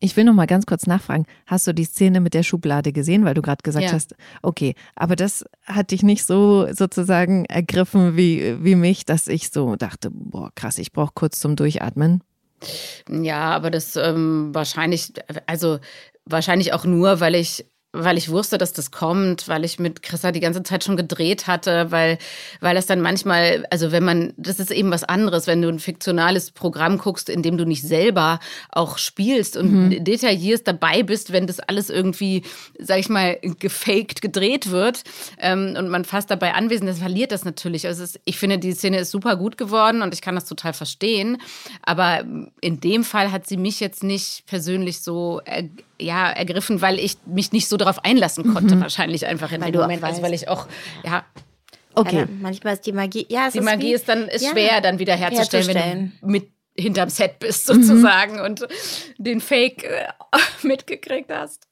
[0.04, 1.26] Ich will noch mal ganz kurz nachfragen.
[1.46, 3.92] Hast du die Szene mit der Schublade gesehen, weil du gerade gesagt Ja.
[3.92, 9.52] hast, okay, aber das hat dich nicht so sozusagen ergriffen wie, wie mich, dass ich
[9.52, 12.24] so dachte, boah, krass, ich brauche kurz zum Durchatmen.
[13.10, 15.14] Ja, aber das ähm, wahrscheinlich,
[15.48, 15.80] also
[16.26, 20.32] wahrscheinlich auch nur, weil ich weil ich wusste, dass das kommt, weil ich mit Chrissa
[20.32, 22.18] die ganze Zeit schon gedreht hatte, weil,
[22.62, 25.80] weil das dann manchmal, also wenn man, das ist eben was anderes, wenn du ein
[25.80, 31.48] fiktionales Programm guckst, in dem du nicht selber auch spielst und detaillierst dabei bist, wenn
[31.48, 32.44] das alles irgendwie,
[32.80, 35.04] sag ich mal, gefaked gedreht wird
[35.38, 37.88] ähm, und man fast dabei anwesend ist, verliert das natürlich.
[37.88, 40.74] Also ist, ich finde, die Szene ist super gut geworden und ich kann das total
[40.74, 41.42] verstehen,
[41.82, 42.24] aber
[42.62, 45.64] in dem Fall hat sie mich jetzt nicht persönlich so er,
[46.02, 49.82] ja, ergriffen, weil ich mich nicht so darauf einlassen konnte, wahrscheinlich einfach in Weil dem
[49.82, 50.04] Moment.
[50.04, 50.68] Also weil ich auch,
[51.06, 51.26] ja,
[51.94, 52.20] Okay.
[52.20, 53.26] Ja, manchmal ist die Magie.
[53.30, 54.52] Ja, es die ist Magie wie, ist dann ist Ja.
[54.52, 56.14] schwer dann wieder herzustellen, Herzustellen.
[56.22, 58.66] wenn du mit hinterm Set bist sozusagen und
[59.18, 60.08] den Fake äh,
[60.66, 61.68] mitgekriegt hast.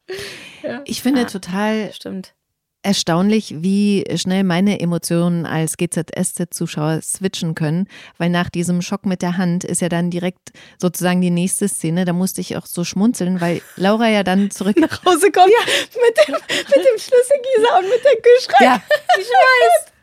[0.84, 1.24] Ich finde Ah.
[1.24, 2.34] total Stimmt.
[2.82, 7.88] Erstaunlich, wie schnell meine Emotionen als GZSZ-Zuschauer switchen können,
[8.18, 12.06] weil nach diesem Schock mit der Hand ist ja dann direkt sozusagen die nächste Szene,
[12.06, 15.48] da musste ich auch so schmunzeln, weil Laura ja dann zurück nach Hause kommt.
[15.48, 18.62] mit, dem, mit dem Schlüsselgießer und mit der Kühlschrank.
[18.62, 18.82] Ja.
[19.20, 19.94] Ich weiß.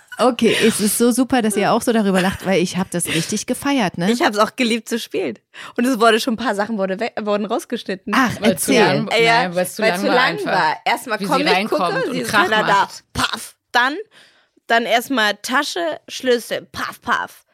[0.18, 3.06] Okay, es ist so super, dass ihr auch so darüber lacht, weil ich habe das
[3.06, 4.10] richtig gefeiert, ne?
[4.10, 5.38] Ich habe es auch geliebt zu spielen.
[5.76, 8.12] Und es wurde schon ein paar Sachen wurde weg, wurden rausgeschnitten.
[8.16, 8.80] Ach, Weil zu erzähl.
[8.84, 10.52] lang- Äh, ja, Nein, weil es zu weil lang zu war lang einfach.
[10.52, 10.76] war.
[10.84, 11.18] Erstmal
[11.54, 12.72] reinkommt gucke, sie ist da.
[12.82, 13.04] macht.
[13.12, 13.56] Paff.
[13.72, 13.96] Dann,
[14.66, 17.44] dann erstmal Tasche, Schlüssel, paff, paff.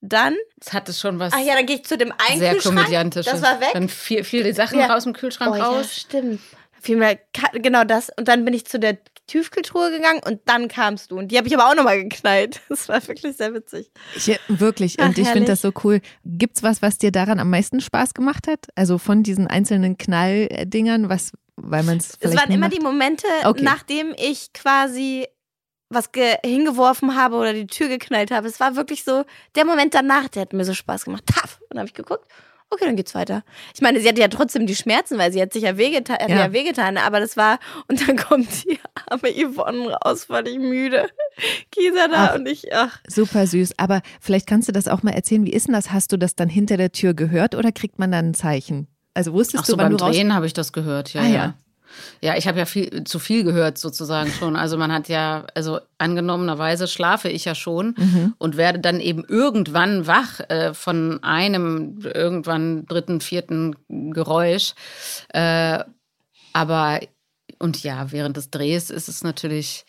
[0.00, 2.76] Dann, Es hatte schon was ach ja, dann gehe ich zu dem einen sehr Kühlschrank.
[3.24, 3.70] Das war weg.
[3.72, 4.86] Dann fiel, fiel die Sachen Ja.
[4.86, 5.94] raus dem Kühlschrank oh, ja, raus.
[5.94, 6.40] stimmt.
[6.80, 7.18] Vielmehr,
[7.54, 8.10] genau das.
[8.16, 11.18] Und dann bin ich zu der Tiefkühltruhe gegangen und dann kamst du.
[11.18, 12.60] Und die habe ich aber auch nochmal geknallt.
[12.68, 13.90] Das war wirklich sehr witzig.
[14.14, 16.00] Ich, wirklich, Ach, und ich finde das so cool.
[16.24, 18.66] Gibt's was, was dir daran am meisten Spaß gemacht hat?
[18.74, 22.76] Also von diesen einzelnen Knalldingern, was, weil man es Es vielleicht waren nie immer macht?
[22.78, 23.62] die Momente, Okay.
[23.62, 25.26] nachdem ich quasi
[25.88, 28.48] was ge hingeworfen habe oder die Tür geknallt habe.
[28.48, 31.22] Es war wirklich so, der Moment danach, der hat mir so Spaß gemacht.
[31.26, 31.58] Taff!
[31.60, 32.26] Und dann habe ich geguckt,
[32.70, 33.42] okay, dann geht's weiter.
[33.74, 36.36] Ich meine, sie hatte ja trotzdem die Schmerzen, weil sie hat sich ja wehgetan, Ja.
[36.36, 36.52] ja.
[36.52, 41.08] wehgetan, aber das war, und dann kommt die arme Yvonne raus, völlig müde.
[41.70, 42.34] Kisa da Ach.
[42.36, 42.98] und ich, ach.
[43.08, 43.78] Super süß.
[43.78, 45.44] Aber vielleicht kannst du das auch mal erzählen.
[45.44, 45.92] Wie ist denn das?
[45.92, 48.86] Hast du das dann hinter der Tür gehört oder kriegt man dann ein Zeichen?
[49.14, 50.14] Also wusstest Ach so, du, wann beim du raus...
[50.14, 51.22] Drehen habe ich das gehört, ja.
[51.22, 51.34] Ah, ja.
[51.34, 51.54] ja.
[52.20, 54.56] Ja, ich habe ja viel, zu viel gehört sozusagen schon.
[54.56, 58.34] Also man hat ja, also angenommenerweise schlafe ich ja schon Mhm.
[58.38, 64.74] und werde dann eben irgendwann wach äh, von einem irgendwann dritten, vierten Geräusch.
[65.28, 65.80] Äh,
[66.52, 67.00] aber
[67.58, 69.84] und ja, während des Drehs ist es natürlich,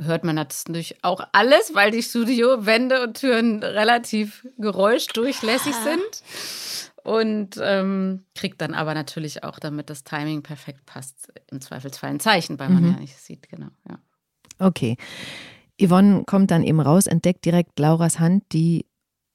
[0.00, 6.91] hört man natürlich auch alles, weil die Studiowände und Türen relativ geräuschdurchlässig sind.
[7.04, 12.20] Und ähm, kriegt dann aber natürlich auch, damit das Timing perfekt passt, im Zweifelsfall ein
[12.20, 12.90] Zeichen, weil man Mhm.
[12.92, 13.68] ja nicht sieht, genau.
[13.88, 13.98] Ja.
[14.58, 14.96] Okay.
[15.80, 18.86] Yvonne kommt dann eben raus, entdeckt direkt Lauras Hand, die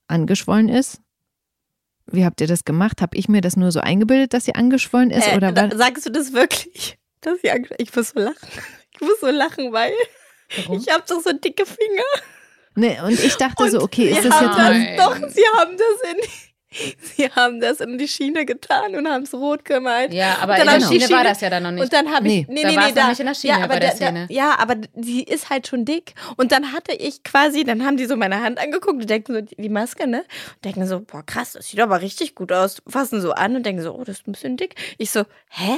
[0.08, 1.02] angeschwollen ist.
[2.10, 3.02] Wie habt ihr das gemacht?
[3.02, 5.28] Hab ich mir das nur so eingebildet, dass sie angeschwollen ist?
[5.28, 6.98] Äh, oder war, sagst du das wirklich?
[7.22, 8.48] Dass ich, ange- ich muss so lachen.
[8.94, 9.92] Ich muss so lachen, weil
[10.56, 10.78] Warum?
[10.80, 12.04] ich habe doch so dicke Finger.
[12.76, 14.78] nee, und ich dachte so, Und okay, ist sie das jetzt das.
[14.98, 16.18] Doch, sie haben das in
[17.02, 20.14] Sie haben das in die Schiene getan und haben es rot gemalt.
[20.14, 21.84] Ja, aber in der Schiene die war Schiene- das ja dann noch nicht.
[21.84, 22.48] Und dann habe ich.
[22.48, 24.28] Nee, da war's noch nicht in der Schiene ja, aber bei der da- da- Szene.
[24.30, 26.14] ja, aber die ist halt schon dick.
[26.38, 29.42] Und dann hatte ich quasi, dann haben die so meine Hand angeguckt und denken so,
[29.42, 30.20] die Maske, ne?
[30.56, 32.82] Und denken so, boah, krass, das sieht aber richtig gut aus.
[32.88, 34.76] Fassen so an und denken so, oh, das ist ein bisschen dick.
[34.98, 35.78] Ich so, hä?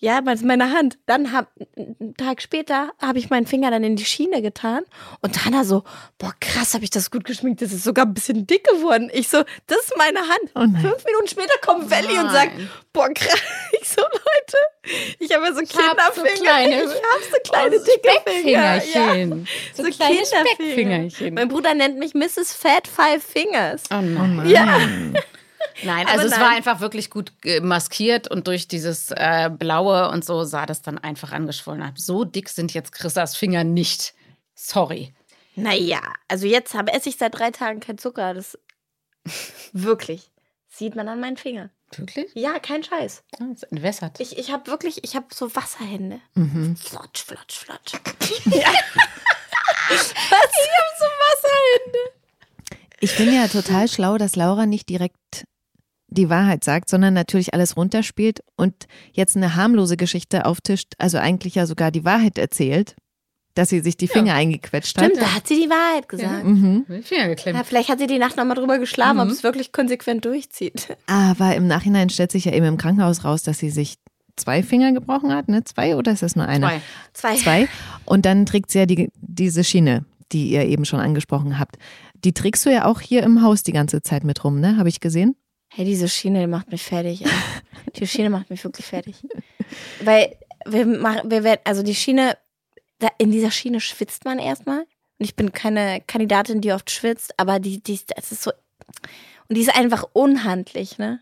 [0.00, 0.98] Ja, aber das ist meine Hand.
[1.06, 4.82] Dann hab, einen Tag später habe ich meinen Finger dann in die Schiene getan
[5.22, 5.84] und Hanna so,
[6.18, 7.62] boah, krass, habe ich das gut geschminkt.
[7.62, 9.10] Das ist sogar ein bisschen dick geworden.
[9.12, 10.35] Ich so, das ist meine Hand.
[10.54, 10.76] Oh nein.
[10.80, 12.52] Fünf Minuten später kommt Welli und sagt,
[12.92, 13.40] boah, krass.
[13.80, 15.66] Ich so, Leute, ich habe ja so hab
[16.14, 16.34] so Kinderfinger.
[16.42, 18.50] kleine- ich habe so kleine Oh, dicke Finger.
[18.74, 18.80] Ja.
[18.80, 19.48] Speckfingerchen.
[19.74, 20.26] So, So kleine.
[20.26, 21.34] Speckfingerchen.
[21.34, 22.52] Mein Bruder nennt mich Mrs.
[22.54, 23.84] Fat Five Fingers.
[23.90, 24.36] Oh Oh nein.
[24.36, 24.50] Mann.
[24.50, 24.78] Ja.
[25.82, 26.40] Nein, Aber also es nein.
[26.40, 30.80] war einfach wirklich gut äh, maskiert und durch dieses äh, Blaue und so sah das
[30.80, 31.94] dann einfach angeschwollen ab.
[31.98, 34.14] So dick sind jetzt Chrissas Finger nicht.
[34.54, 35.12] Sorry.
[35.54, 38.32] Naja, also jetzt habe esse ich seit drei Tagen kein Zucker.
[38.32, 38.58] Das
[39.72, 40.30] wirklich
[40.68, 41.70] sieht man an meinen Fingern.
[41.96, 42.26] Wirklich?
[42.34, 43.22] Ja, kein Scheiß.
[43.38, 44.20] Ah, ist entwässert.
[44.20, 46.20] Ich, ich habe wirklich, ich habe so Wasserhände.
[46.34, 46.76] Mhm.
[46.76, 47.94] Flotsch, flotsch, flotsch.
[48.46, 48.68] ja.
[49.88, 50.10] Was?
[50.10, 51.98] Ich habe so Wasserhände.
[53.00, 55.46] Ich finde ja total schlau, dass Laura nicht direkt
[56.08, 61.54] die Wahrheit sagt, sondern natürlich alles runterspielt und jetzt eine harmlose Geschichte auftischt, also eigentlich
[61.56, 62.96] ja sogar die Wahrheit erzählt,
[63.56, 65.06] dass sie sich die Finger eingequetscht hat.
[65.06, 66.44] Stimmt, da hat sie die Wahrheit gesagt.
[66.44, 66.84] Mhm.
[66.88, 67.66] Die Finger Ja, geklemmt.
[67.66, 69.32] vielleicht hat sie die Nacht nochmal drüber geschlafen, ob Mhm.
[69.32, 70.96] es wirklich konsequent durchzieht.
[71.06, 73.96] Aber im Nachhinein stellt sich ja eben im Krankenhaus raus, dass sie sich
[74.36, 75.64] zwei Finger gebrochen hat, ne?
[75.64, 76.68] Zwei oder ist das nur einer?
[76.68, 77.34] Zwei.
[77.34, 77.36] Zwei.
[77.36, 77.68] Zwei.
[78.04, 81.76] Und dann trägt sie ja die, diese Schiene, die ihr eben schon angesprochen habt.
[82.24, 84.76] Die trägst du ja auch hier im Haus die ganze Zeit mit rum, ne?
[84.76, 85.34] Habe ich gesehen?
[85.68, 87.24] Hey, diese Schiene die macht mich fertig.
[87.96, 89.16] Die Schiene macht mich wirklich fertig.
[90.02, 92.36] Weil wir machen, wir werden, also die Schiene,
[92.98, 94.80] da, in dieser Schiene schwitzt man erstmal.
[95.18, 98.50] Und ich bin keine Kandidatin, die oft schwitzt, aber die, die, das ist so,
[99.48, 101.20] und die ist einfach unhandlich, ne?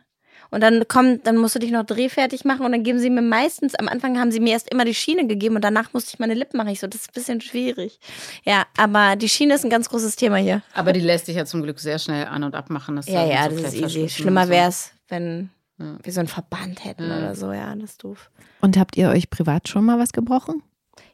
[0.50, 3.22] Und dann kommt, dann musst du dich noch drehfertig machen und dann geben sie mir
[3.22, 6.18] meistens, am Anfang haben sie mir erst immer die Schiene gegeben und danach musste ich
[6.20, 6.68] meine Lippen machen.
[6.68, 7.98] Ich so, das ist ein bisschen schwierig.
[8.44, 10.62] Ja, aber die Schiene ist ein ganz großes Thema hier.
[10.72, 12.94] Aber die lässt sich ja zum Glück sehr schnell an- und abmachen.
[12.96, 14.08] Das Ja, ja, so das ist easy.
[14.08, 14.50] Schlimmer so.
[14.50, 15.96] wäre es, wenn Ja.
[16.02, 17.18] wir so einen Verband hätten Ja.
[17.18, 17.52] oder so.
[17.52, 18.30] Ja, das ist doof.
[18.60, 20.62] Und habt ihr euch privat schon mal was gebrochen?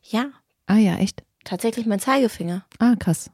[0.02, 0.26] Ja,
[0.70, 1.22] Ah ja, echt?
[1.44, 2.64] tatsächlich mein Zeigefinger.
[2.78, 3.30] Ah, krass.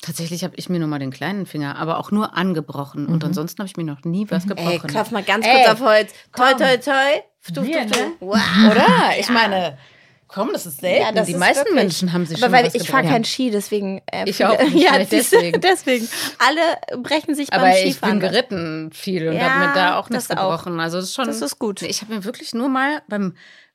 [0.00, 3.06] Tatsächlich habe ich mir nur mal den kleinen Finger, aber auch nur angebrochen.
[3.06, 4.68] Und ansonsten habe ich mir noch nie was gebrochen.
[4.68, 6.12] Ey, klopf mal ganz Ey, kurz auf Holz.
[6.34, 7.20] Toi, toi, toi.
[7.40, 8.12] Stuf, Wir, ne?
[8.18, 8.36] Wow.
[8.70, 8.86] Oder?
[9.20, 9.78] Ich meine,
[10.26, 11.02] Komm, das ist selten.
[11.02, 13.06] Ja, das die ist meisten wirklich- Menschen haben sich Aber schon weil was ich fahre
[13.06, 14.00] kein Ski, deswegen.
[14.10, 15.60] Äh, Ich auch nicht, ja, deswegen.
[15.60, 16.08] deswegen.
[16.38, 18.18] Alle brechen sich Aber beim ich Skifahren.
[18.18, 18.30] bin was.
[18.32, 20.80] geritten viel und Ja, habe mir da auch nichts gebrochen.
[20.80, 21.26] Also das ist schon.
[21.26, 21.82] Das ist gut.
[21.82, 23.34] Ich habe mir wirklich nur mal beim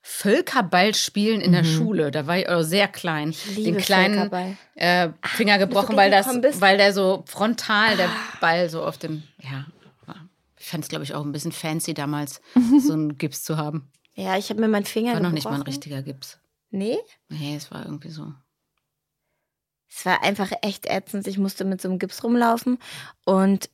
[0.09, 4.57] Völkerballspielen in der Schule, da war ich auch sehr klein, den kleinen Völkerball.
[4.75, 6.61] äh, Finger gebrochen, du weil das, bist?
[6.61, 9.65] weil der so frontal der Ball so auf dem, ja.
[10.59, 12.41] Ich fand es glaube ich auch ein bisschen fancy damals,
[12.85, 13.89] so einen Gips zu haben.
[14.15, 15.33] Ja, ich habe mir meinen Finger War noch gebrochen.
[15.35, 16.39] nicht mal ein richtiger Gips.
[16.71, 16.97] Nee,
[17.29, 18.33] Nee, es war irgendwie so.
[19.89, 21.27] es war einfach echt ätzend.
[21.27, 22.79] Ich musste mit so einem Gips rumlaufen
[23.25, 23.69] und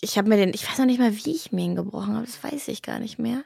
[0.00, 2.26] ich habe mir den, ich weiß noch nicht mal, wie ich mir ihn gebrochen habe,
[2.26, 3.44] das weiß ich gar nicht mehr.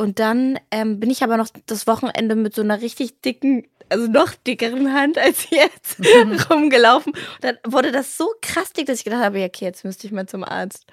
[0.00, 4.06] Und dann ähm, bin ich aber noch das Wochenende mit so einer richtig dicken, also
[4.10, 5.98] noch dickeren Hand als jetzt
[6.50, 7.12] rumgelaufen.
[7.12, 10.06] Und dann wurde das so krass dick, dass ich gedacht habe, ja, okay, jetzt müsste
[10.06, 10.86] ich mal zum Arzt.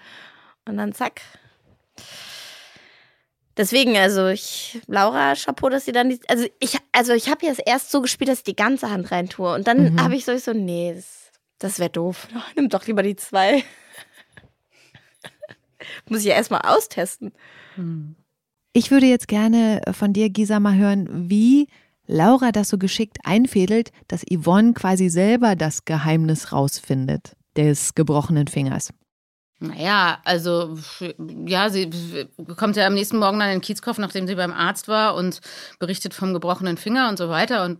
[0.67, 1.21] Und dann zack.
[3.55, 7.61] Deswegen, also ich, Laura, Chapeau, dass sie dann die, also ich, also ich habe jetzt
[7.65, 9.53] erst so gespielt, dass ich die ganze Hand rein tue.
[9.53, 10.01] Und dann Mhm.
[10.01, 12.27] habe ich so, so, nee, das, das wäre doof.
[12.57, 13.63] Nimm doch lieber die zwei.
[16.09, 17.31] Muss ich ja erstmal austesten.
[18.77, 21.67] Ich würde jetzt gerne von dir, Gisa, mal hören, wie
[22.05, 28.93] Laura das so geschickt einfädelt, dass Yvonne quasi selber das Geheimnis rausfindet des gebrochenen Fingers.
[29.59, 30.77] Naja, also
[31.47, 31.89] ja, sie
[32.57, 35.41] kommt ja am nächsten Morgen dann in Kiezkopf, nachdem sie beim Arzt war und
[35.79, 37.65] berichtet vom gebrochenen Finger und so weiter.
[37.65, 37.79] Und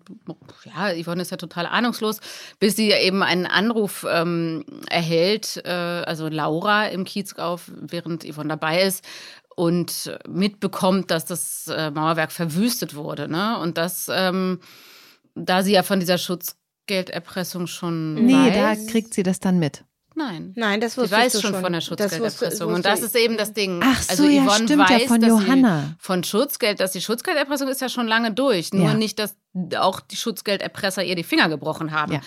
[0.65, 2.19] ja, Yvonne ist ja total ahnungslos,
[2.60, 8.81] bis sie eben einen Anruf ähm, erhält, äh, also Laura im Kiezkauf, während Yvonne dabei
[8.81, 9.05] ist
[9.58, 13.28] und mitbekommt, dass das äh, Mauerwerk verwüstet wurde.
[13.28, 13.58] Ne?
[13.60, 14.60] Und das, ähm,
[15.34, 18.86] da sie ja von dieser Schutzgelderpressung schon Nee, weiß.
[18.86, 19.84] da kriegt sie das dann mit.
[20.17, 20.51] Nein.
[20.56, 22.49] Nein, das Sie wusstest weiß schon, schon von der wusste- Schutzgelderpressung.
[22.49, 23.06] wusste Und das ich.
[23.06, 23.82] ist eben das Ding.
[23.84, 25.82] Ach so, also ja, Yvonne stimmt ja, weiß, von dass Johanna.
[25.82, 28.73] Sie von Schutzgeld, dass die Schutzgelderpressung ist ja schon lange durch.
[28.73, 28.93] Nur Ja.
[28.95, 29.36] nicht, dass
[29.77, 32.13] auch die Schutzgelderpresser ihr die Finger gebrochen haben.
[32.13, 32.21] Ja.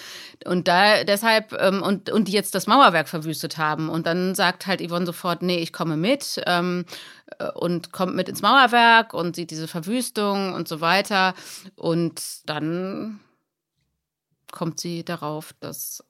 [0.47, 3.89] Und da deshalb, ähm, und, und die jetzt das Mauerwerk verwüstet haben.
[3.89, 6.41] Und dann sagt halt Yvonne sofort, nee, ich komme mit.
[6.47, 6.85] Ähm,
[7.41, 11.35] äh, und kommt mit ins Mauerwerk und sieht diese Verwüstung und so weiter.
[11.75, 13.19] Und dann
[14.53, 16.05] kommt sie darauf, dass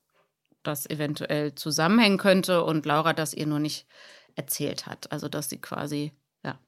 [0.62, 3.86] das eventuell zusammenhängen könnte und Laura das ihr nur nicht
[4.34, 5.10] erzählt hat.
[5.12, 6.12] Also dass sie quasi,
[6.44, 6.58] ja.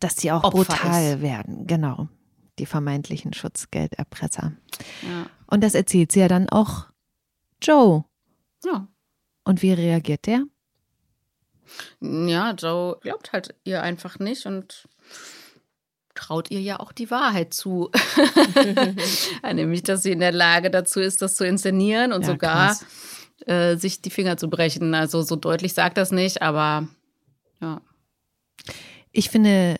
[0.00, 1.22] Dass sie auch Opfer brutal ist.
[1.22, 2.08] werden, genau.
[2.58, 4.52] Die vermeintlichen Schutzgelderpresser.
[5.02, 5.26] Ja.
[5.46, 6.86] Und das erzählt sie ja dann auch
[7.62, 8.04] Joe.
[8.64, 8.88] ja.
[9.44, 10.44] Und wie reagiert der?
[12.00, 14.88] Ja, Joe glaubt halt ihr einfach nicht und
[16.16, 17.90] traut ihr ja auch die Wahrheit zu.
[19.52, 22.76] Nämlich, dass sie in der Lage dazu ist, das zu inszenieren und Ja, sogar
[23.46, 24.94] äh, sich die Finger zu brechen.
[24.94, 26.88] Also so deutlich sagt das nicht, aber
[27.60, 27.80] ja.
[29.12, 29.76] Ich finde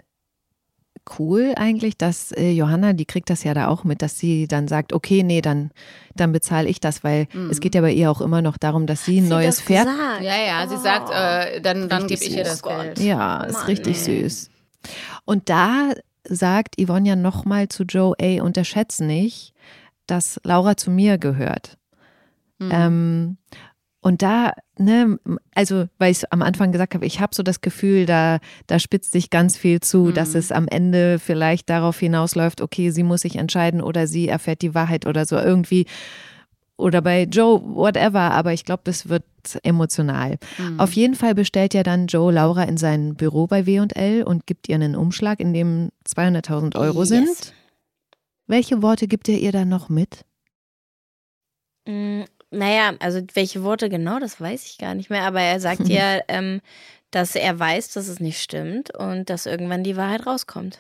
[1.18, 4.66] cool eigentlich, dass äh, Johanna, die kriegt das ja da auch mit, dass sie dann
[4.66, 5.70] sagt, okay, nee, dann,
[6.16, 7.50] dann bezahle ich das, weil Mhm.
[7.50, 9.86] es geht ja bei ihr auch immer noch darum, dass sie ein Sie neues Pferd.
[9.86, 10.22] gesagt?
[10.22, 10.78] Ja, ja, sie Oh.
[10.82, 12.68] sagt, äh, dann, dann gebe ich ihr das Oh.
[12.68, 12.98] Geld.
[12.98, 14.22] Ja, ist Mann, richtig ey.
[14.22, 14.50] süß.
[15.24, 15.92] Und da
[16.28, 19.52] sagt Yvonne ja nochmal zu Joe, ey, unterschätz nicht,
[20.06, 21.78] dass Laura zu mir gehört.
[22.58, 22.70] Mhm.
[22.72, 23.36] Ähm,
[24.00, 25.18] und da, ne,
[25.54, 29.10] also, weil ich am Anfang gesagt habe, ich habe so das Gefühl, da, da spitzt
[29.10, 30.38] sich ganz viel zu, dass Mhm.
[30.38, 34.74] es am Ende vielleicht darauf hinausläuft, okay, sie muss sich entscheiden oder sie erfährt die
[34.76, 35.86] Wahrheit oder so irgendwie.
[36.78, 39.24] Oder bei Joe, whatever, aber ich glaube, das wird
[39.62, 40.38] emotional.
[40.58, 40.78] Mhm.
[40.78, 44.68] Auf jeden Fall bestellt ja dann Joe Laura in sein Büro bei W&L und gibt
[44.68, 47.08] ihr einen Umschlag, in dem 200.000 Euro Yes.
[47.08, 47.54] sind.
[48.46, 50.24] Welche Worte gibt er ihr dann noch mit?
[51.86, 55.22] Mm, Naja, also welche Worte genau, das weiß ich gar nicht mehr.
[55.24, 56.60] Aber er sagt ja, ähm,
[57.10, 60.78] dass er weiß, dass es nicht stimmt und dass irgendwann die Wahrheit rauskommt.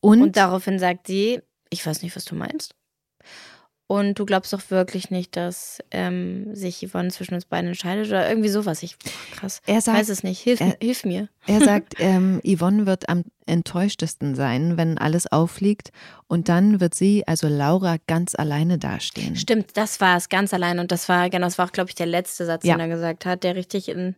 [0.00, 2.74] Und, Und, daraufhin sagt sie, ich weiß nicht, was du meinst.
[3.88, 8.28] Und du glaubst doch wirklich nicht, dass ähm, sich Yvonne zwischen uns beiden entscheidet oder
[8.28, 8.82] irgendwie sowas.
[8.82, 8.96] Ich,
[9.32, 9.60] krass.
[9.64, 10.40] er Ich weiß sagt, es nicht.
[10.40, 11.28] Hilf, er- hilf mir.
[11.46, 15.92] er sagt ähm, Yvonne wird am enttäuschtesten sein, wenn alles auffliegt.
[16.26, 19.36] Und dann wird sie, also Laura, ganz alleine dastehen.
[19.36, 20.80] Stimmt, das war es ganz allein.
[20.80, 22.74] Und das war, genau, das war auch, glaube ich, der letzte Satz, Ja.
[22.74, 24.16] den er gesagt hat, der richtig in,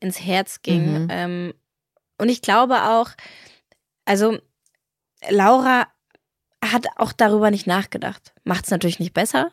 [0.00, 1.04] ins Herz ging.
[1.04, 1.08] Mhm.
[1.10, 1.54] Ähm,
[2.18, 3.08] und ich glaube auch,
[4.04, 4.36] also
[5.30, 5.86] Laura
[6.72, 8.32] hat auch darüber nicht nachgedacht.
[8.44, 9.50] Macht es natürlich nicht besser.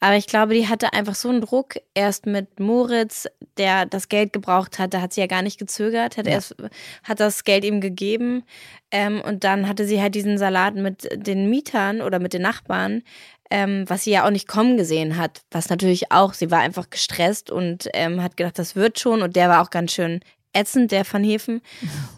[0.00, 1.74] Aber ich glaube, die hatte einfach so einen Druck.
[1.94, 3.26] Erst mit Moritz,
[3.58, 6.32] der das Geld gebraucht hat, da hat sie ja gar nicht gezögert, hat Ja.
[6.32, 6.56] erst
[7.04, 8.44] hat das Geld ihm gegeben.
[8.90, 13.02] Ähm, und dann hatte sie halt diesen Salat mit den Mietern oder mit den Nachbarn,
[13.50, 15.42] ähm, was sie ja auch nicht kommen gesehen hat.
[15.50, 19.20] Was natürlich auch, sie war einfach gestresst und ähm, hat gedacht, das wird schon.
[19.22, 20.20] Und der war auch ganz schön
[20.52, 21.60] ätzend, der Van Hefen.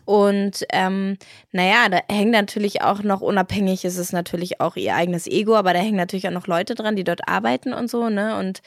[0.04, 1.16] Und ähm,
[1.50, 5.72] naja, da hängt natürlich auch noch, unabhängig ist es natürlich auch ihr eigenes Ego, aber
[5.72, 8.38] da hängen natürlich auch noch Leute dran, die dort arbeiten und so, ne?
[8.38, 8.62] Und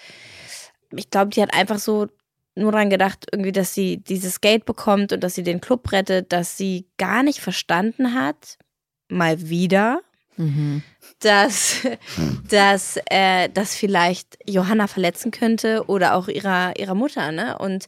[0.91, 2.07] ich glaube, die hat einfach so
[2.55, 6.31] nur daran gedacht, irgendwie, dass sie dieses Geld bekommt und dass sie den Club rettet,
[6.31, 8.57] dass sie gar nicht verstanden hat,
[9.09, 9.99] mal wieder,
[10.37, 10.81] mhm.
[11.19, 11.81] dass,
[12.49, 17.57] dass äh, das vielleicht Johanna verletzen könnte oder auch ihrer, ihrer Mutter, ne?
[17.57, 17.87] Und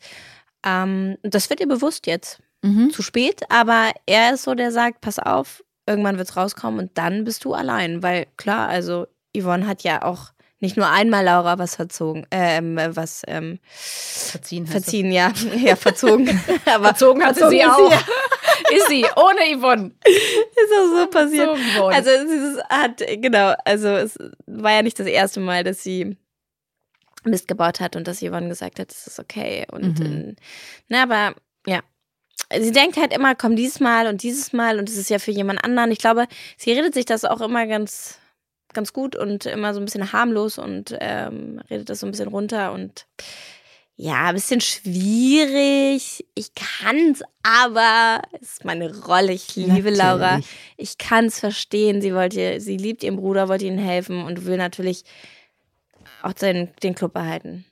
[0.66, 2.42] ähm, das wird ihr bewusst jetzt.
[2.64, 2.92] Mhm.
[2.92, 6.98] Zu spät, aber er ist so, der sagt, pass auf, irgendwann wird es rauskommen und
[6.98, 8.02] dann bist du allein.
[8.02, 13.22] Weil klar, also Yvonne hat ja auch nicht nur einmal Laura was verzogen, ähm, was
[13.28, 15.32] ähm, verziehen, verziehen, ja,
[15.64, 16.28] ja, verzogen.
[16.66, 17.92] Aber verzogen hat verzogen sie auch.
[17.92, 19.92] Sie, ist sie ohne Yvonne.
[20.06, 21.50] Ist auch so passiert.
[21.80, 24.18] Also es hat genau, also es
[24.48, 26.18] war ja nicht das erste Mal, dass sie
[27.28, 30.06] Mist gebaut hat und dass Yvonne gesagt hat, es ist okay und mhm.
[30.06, 30.36] äh,
[30.88, 31.36] na, aber
[31.66, 31.82] ja,
[32.60, 35.32] sie denkt halt immer, komm dieses Mal und dieses Mal und es ist ja für
[35.32, 35.92] jemand anderen.
[35.92, 38.20] Ich glaube, sie redet sich das auch immer ganz
[38.74, 42.28] ganz gut und immer so ein bisschen harmlos und ähm, redet das so ein bisschen
[42.28, 43.08] runter und
[44.00, 46.24] ja, ein bisschen schwierig.
[46.36, 49.34] Ich kann's, aber es ist meine Rolle.
[49.34, 49.98] Ich liebe natürlich.
[49.98, 50.40] Laura.
[50.78, 52.00] Ich kann's verstehen.
[52.02, 55.04] Sie wollte, sie liebt ihren Bruder, wollte ihnen helfen und will natürlich
[56.28, 57.66] auch den, den Club behalten.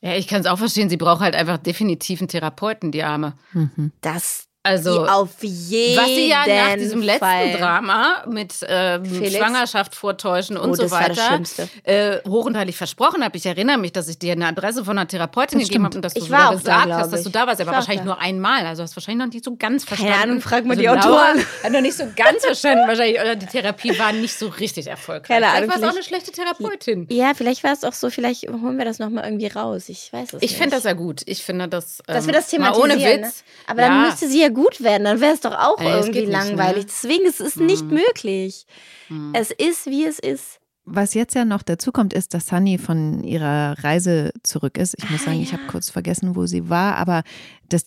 [0.00, 0.88] Ja, ich kann es auch verstehen.
[0.88, 3.34] Sie braucht halt einfach definitiv einen Therapeuten, die Arme.
[3.52, 3.92] Mhm.
[4.00, 6.04] Das also auf jeden Fall.
[6.04, 7.52] Was sie ja nach diesem letzten Fall.
[7.52, 11.40] Drama mit ähm, Schwangerschaft vortäuschen und oh, so weiter
[11.84, 13.38] äh, hoch und heilig versprochen habe.
[13.38, 16.04] Ich erinnere mich, dass ich dir eine Adresse von einer Therapeutin das gegeben habe und
[16.04, 17.62] dass du sogar gesagt da, hast, dass du da warst.
[17.62, 18.04] Aber wahrscheinlich da.
[18.04, 18.66] nur einmal.
[18.66, 20.12] Also hast du wahrscheinlich noch nicht so ganz verstanden.
[20.12, 21.46] Keine Ahnung, frag mal also die Autoren.
[21.62, 23.18] Hat noch nicht so ganz verstanden wahrscheinlich.
[23.18, 25.28] Oder die Therapie war nicht so richtig erfolgreich.
[25.28, 25.70] Keine Ahnung.
[25.70, 27.06] Vielleicht war es auch eine schlechte Therapeutin.
[27.08, 29.88] Ja, vielleicht war es auch so, vielleicht holen wir das nochmal irgendwie raus.
[29.88, 30.50] Ich weiß es ich nicht.
[30.50, 31.22] Ich finde das ja gut.
[31.24, 32.00] Ich finde das.
[32.06, 32.90] Ähm, dass wir das thematisieren.
[32.90, 33.20] Ohne Witz.
[33.20, 33.32] Ne?
[33.66, 36.84] Aber dann müsste sie ja gut werden, dann wäre es doch auch Ey, irgendwie langweilig.
[36.84, 37.10] Nicht, ne?
[37.10, 37.66] Deswegen ist es hm.
[37.66, 38.66] nicht möglich.
[39.08, 39.32] Hm.
[39.34, 40.60] Es ist, wie es ist.
[40.84, 44.96] Was jetzt ja noch dazu kommt, ist, dass Sunny von ihrer Reise zurück ist.
[44.98, 45.42] Ich muss ah, sagen, ja.
[45.42, 47.22] ich habe kurz vergessen, wo sie war, aber
[47.68, 47.84] das,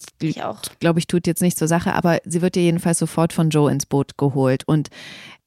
[0.79, 1.93] glaube ich, tut jetzt nicht zur Sache.
[1.95, 4.63] Aber sie wird ja jedenfalls sofort von Joe ins Boot geholt.
[4.67, 4.89] Und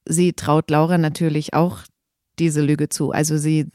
[0.07, 1.79] sie traut Laura natürlich auch
[2.39, 3.13] diese Lüge zu.
[3.13, 3.71] Also sie,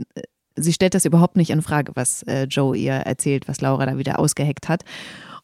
[0.56, 3.98] sie stellt das überhaupt nicht in Frage, was äh, Joe ihr erzählt, was Laura da
[3.98, 4.84] wieder ausgeheckt hat.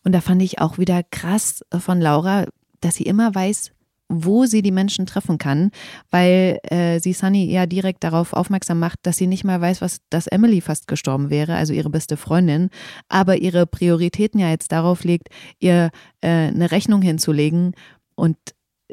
[0.08, 2.46] Und da fand ich auch wieder krass von Laura,
[2.80, 3.74] dass sie immer weiß,
[4.08, 5.72] wo sie die Menschen treffen kann,
[6.12, 9.98] weil äh, sie Sunny ja direkt darauf aufmerksam macht, dass sie nicht mal weiß, was,
[10.10, 12.70] dass Emily fast gestorben wäre, also ihre beste Freundin,
[13.10, 15.28] aber ihre Prioritäten ja jetzt darauf legt,
[15.60, 15.90] ihr
[16.22, 17.74] äh, eine Rechnung hinzulegen
[18.16, 18.38] und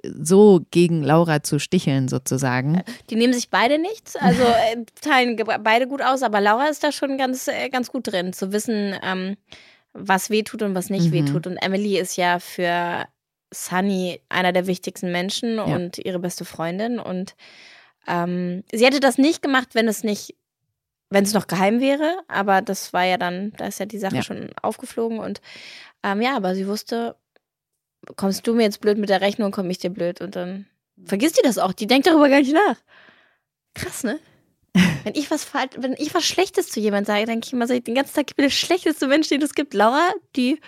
[0.03, 2.83] so gegen Laura zu sticheln sozusagen.
[3.11, 6.91] Die nehmen sich beide nichts, also äh, teilen beide gut aus, aber Laura ist da
[6.91, 9.37] schon ganz, äh, ganz gut drin, zu wissen, ähm,
[9.95, 11.13] was wehtut und was nicht mhm.
[11.13, 11.47] wehtut.
[11.47, 13.07] Und Emily ist ja für
[13.53, 15.65] Sunny einer der wichtigsten Menschen ja.
[15.65, 16.99] und ihre beste Freundin.
[16.99, 17.35] Und
[18.07, 20.35] ähm, sie hätte das nicht gemacht, wenn es nicht,
[21.11, 22.19] wenn es noch geheim wäre.
[22.29, 24.23] Aber das war ja dann, da ist ja die Sache ja.
[24.23, 25.21] schon aufgeflogen.
[25.21, 25.41] Und
[26.03, 27.17] ähm, ja, aber sie wusste,
[28.17, 30.21] kommst du mir jetzt blöd mit der Rechnung, komm ich dir blöd.
[30.21, 30.67] Und dann
[31.07, 31.73] vergisst die das auch.
[31.73, 32.77] Die denkt darüber gar nicht nach.
[33.75, 34.19] Krass, ne?
[35.05, 37.95] wenn ich was wenn ich was Schlechtes zu jemandem sage, denke ich immer, so, den
[37.95, 39.75] ganzen Tag, ich bin der schlechteste Mensch, den es gibt.
[39.75, 40.61] Laura, die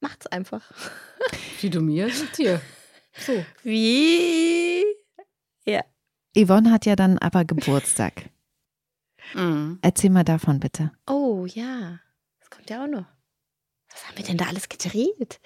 [0.00, 0.70] macht's einfach.
[1.60, 2.60] Wie du mir sind hier.
[3.18, 3.44] So.
[3.62, 4.84] Wie?
[5.64, 5.82] Ja.
[6.36, 8.12] Yvonne hat ja dann aber Geburtstag.
[9.34, 9.80] Mhm.
[9.82, 10.92] Erzähl mal davon bitte.
[11.08, 11.98] Oh ja,
[12.38, 13.06] das kommt ja auch noch.
[13.90, 15.40] Was haben wir denn da alles gedreht?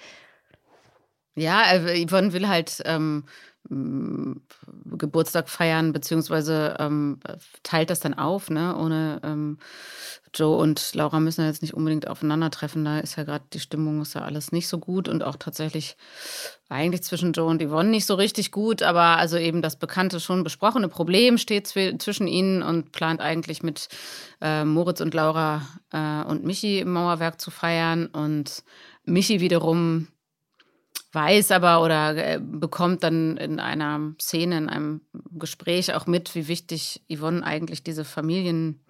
[1.35, 3.23] Ja, äh, Yvonne will halt ähm,
[3.69, 7.19] Geburtstag feiern, beziehungsweise ähm,
[7.63, 8.75] teilt das dann auf, ne?
[8.75, 9.59] Ohne ähm,
[10.33, 12.83] Joe und Laura müssen ja jetzt nicht unbedingt aufeinandertreffen.
[12.83, 15.95] Da ist ja gerade die Stimmung, ist ja alles nicht so gut und auch tatsächlich
[16.69, 20.43] eigentlich zwischen Joe und Yvonne nicht so richtig gut, aber also eben das bekannte, schon
[20.43, 23.89] besprochene Problem steht zwischen ihnen und plant eigentlich mit
[24.41, 28.63] äh, Moritz und Laura äh, und Michi im Mauerwerk zu feiern und
[29.05, 30.07] Michi wiederum
[31.11, 36.47] weiß aber oder äh, bekommt dann in einer Szene, in einem Gespräch auch mit, wie
[36.47, 38.83] wichtig Yvonne eigentlich diese Familien,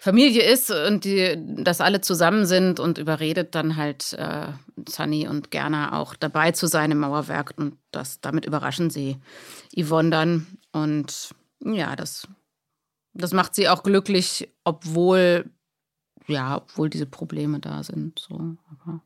[0.00, 4.46] Familie ist und die, dass alle zusammen sind und überredet dann halt äh,
[4.88, 9.16] Sunny und Gerner auch dabei zu sein im Mauerwerk und das, damit überraschen sie
[9.76, 12.28] Yvonne dann und ja, das,
[13.12, 15.50] das macht sie auch glücklich, obwohl,
[16.28, 19.02] ja, obwohl diese Probleme da sind, so, aber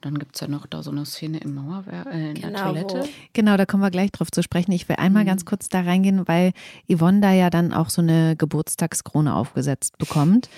[0.00, 2.86] dann gibt es ja noch da so eine Szene im Mauerwerk, äh, in genau, der
[2.86, 3.00] Toilette.
[3.00, 3.08] Wo?
[3.32, 4.72] Genau, da kommen wir gleich drauf zu sprechen.
[4.72, 5.28] Ich will einmal mhm.
[5.28, 6.52] ganz kurz da reingehen, weil
[6.88, 10.48] Yvonne da ja dann auch so eine Geburtstagskrone aufgesetzt bekommt.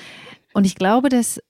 [0.53, 1.41] Und ich glaube, dass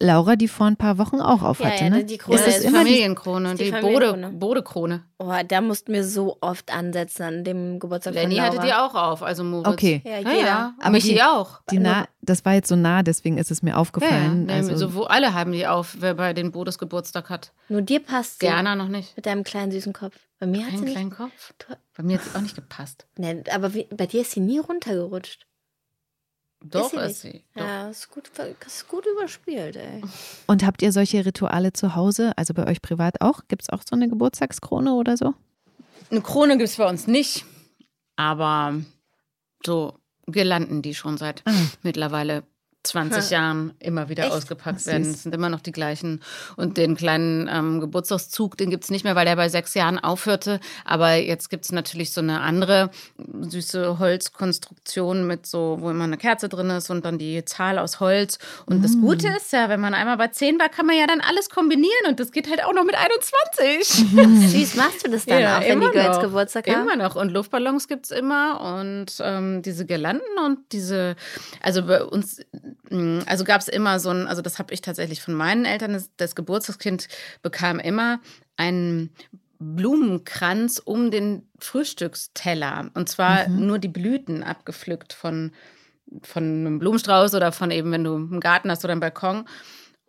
[0.00, 2.04] Laura, die vor ein paar Wochen auch auf Ja, hatte, ja, ne?
[2.04, 4.22] die Krone ist ist es die immer die, Familienkrone, die die, Familienkrone.
[4.28, 5.04] Bode, Bodekrone.
[5.18, 8.56] Oh, da mussten wir so oft ansetzen an dem Geburtstag Lenny von Laura.
[8.58, 9.66] hatte die auch auf, also Moritz.
[9.72, 10.00] Okay.
[10.04, 10.46] Ja, Ja, jeder.
[10.46, 10.74] ja.
[10.78, 11.60] Aber Michi die- auch.
[11.70, 13.80] die nah, das war jetzt so nah, deswegen ist es mir Ja, ja.
[13.80, 14.46] aufgefallen.
[14.46, 17.52] Nee, also, so, wo alle haben die auf, wer bei den Bodes Geburtstag hat.
[17.68, 18.46] Nur dir passt sie.
[18.46, 19.16] Gerner noch nicht.
[19.16, 20.14] Mit deinem kleinen süßen Kopf.
[20.38, 20.92] Bei mir hat sie nicht.
[20.94, 21.54] kleinen Kopf.
[21.58, 23.06] Du- Bei mir hat sie auch nicht gepasst.
[23.16, 25.44] Nee, aber wie, bei dir ist sie nie runtergerutscht.
[26.60, 27.44] Doch, sie ist sie.
[27.54, 27.62] Doch.
[27.62, 28.30] Ja, ist gut,
[28.66, 30.02] ist gut überspielt, ey.
[30.46, 33.42] Und habt ihr solche Rituale zu Hause, also bei euch privat auch?
[33.48, 35.34] Gibt es auch so eine Geburtstagskrone oder so?
[36.10, 37.44] Eine Krone gibt es bei uns nicht,
[38.16, 38.74] aber
[39.64, 39.94] so
[40.26, 41.52] Girlanden, die schon seit Ah.
[41.82, 42.42] mittlerweile
[42.88, 44.32] 20 Jahren immer wieder Echt?
[44.32, 45.02] ausgepackt werden.
[45.10, 46.20] Es sind immer noch die gleichen.
[46.56, 49.98] Und den kleinen ähm, Geburtstagszug, den gibt es nicht mehr, weil der bei sechs Jahren
[49.98, 50.60] aufhörte.
[50.84, 52.90] Aber jetzt gibt es natürlich so eine andere
[53.40, 58.00] süße Holzkonstruktion mit so, wo immer eine Kerze drin ist und dann die Zahl aus
[58.00, 58.38] Holz.
[58.66, 61.20] Und das Gute ist ja, wenn man einmal bei 10 war, kann man ja dann
[61.20, 64.50] alles kombinieren und das geht halt auch noch mit 21.
[64.50, 66.22] Süß machst du das dann Ja, auch, wenn die immer Girls noch.
[66.24, 66.82] Geburtstag haben?
[66.82, 67.16] Immer noch.
[67.16, 71.16] Und Luftballons gibt es immer und ähm, diese Girlanden und diese,
[71.62, 72.40] also bei uns,
[73.26, 76.10] also gab es immer so ein, also das habe ich tatsächlich von meinen Eltern, das,
[76.16, 77.08] das Geburtstagskind
[77.42, 78.20] bekam immer
[78.56, 79.10] einen
[79.58, 82.90] Blumenkranz um den Frühstücksteller.
[82.94, 85.52] Und zwar nur die Blüten abgepflückt von,
[86.22, 89.46] von einem Blumenstrauß oder von eben, wenn du einen Garten hast oder einen Balkon.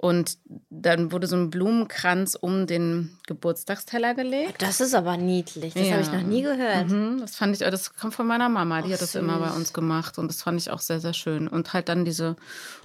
[0.02, 0.38] Und
[0.70, 4.62] dann wurde so ein Blumenkranz um den Geburtstagsteller gelegt.
[4.62, 5.74] Das ist aber niedlich.
[5.74, 5.91] Das Ja.
[5.95, 6.88] habe ich noch nie gehört.
[6.88, 9.50] Mhm, das fand ich, das kommt von meiner Mama, die Ach, hat das immer bei
[9.50, 9.58] süß.
[9.58, 11.50] uns gemacht und das fand ich auch sehr, sehr schön.
[11.50, 12.38] Und halt dann diese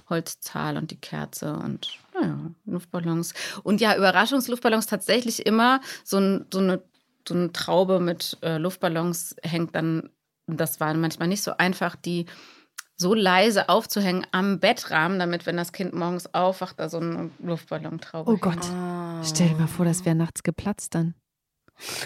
[0.09, 3.33] Holzzahl und die Kerze und naja, Luftballons.
[3.63, 6.81] Und ja, Überraschungsluftballons tatsächlich immer so, ein, so, eine,
[7.25, 10.09] so eine Traube mit äh, Luftballons hängt dann,
[10.47, 12.25] das war manchmal nicht so einfach, die
[12.97, 18.31] so leise aufzuhängen am Bettrahmen, damit, wenn das Kind morgens aufwacht, da so eine Luftballontraube
[18.31, 18.63] Oh Gott.
[18.71, 19.21] Ah.
[19.23, 21.13] Stell dir mal vor, das wäre nachts geplatzt dann.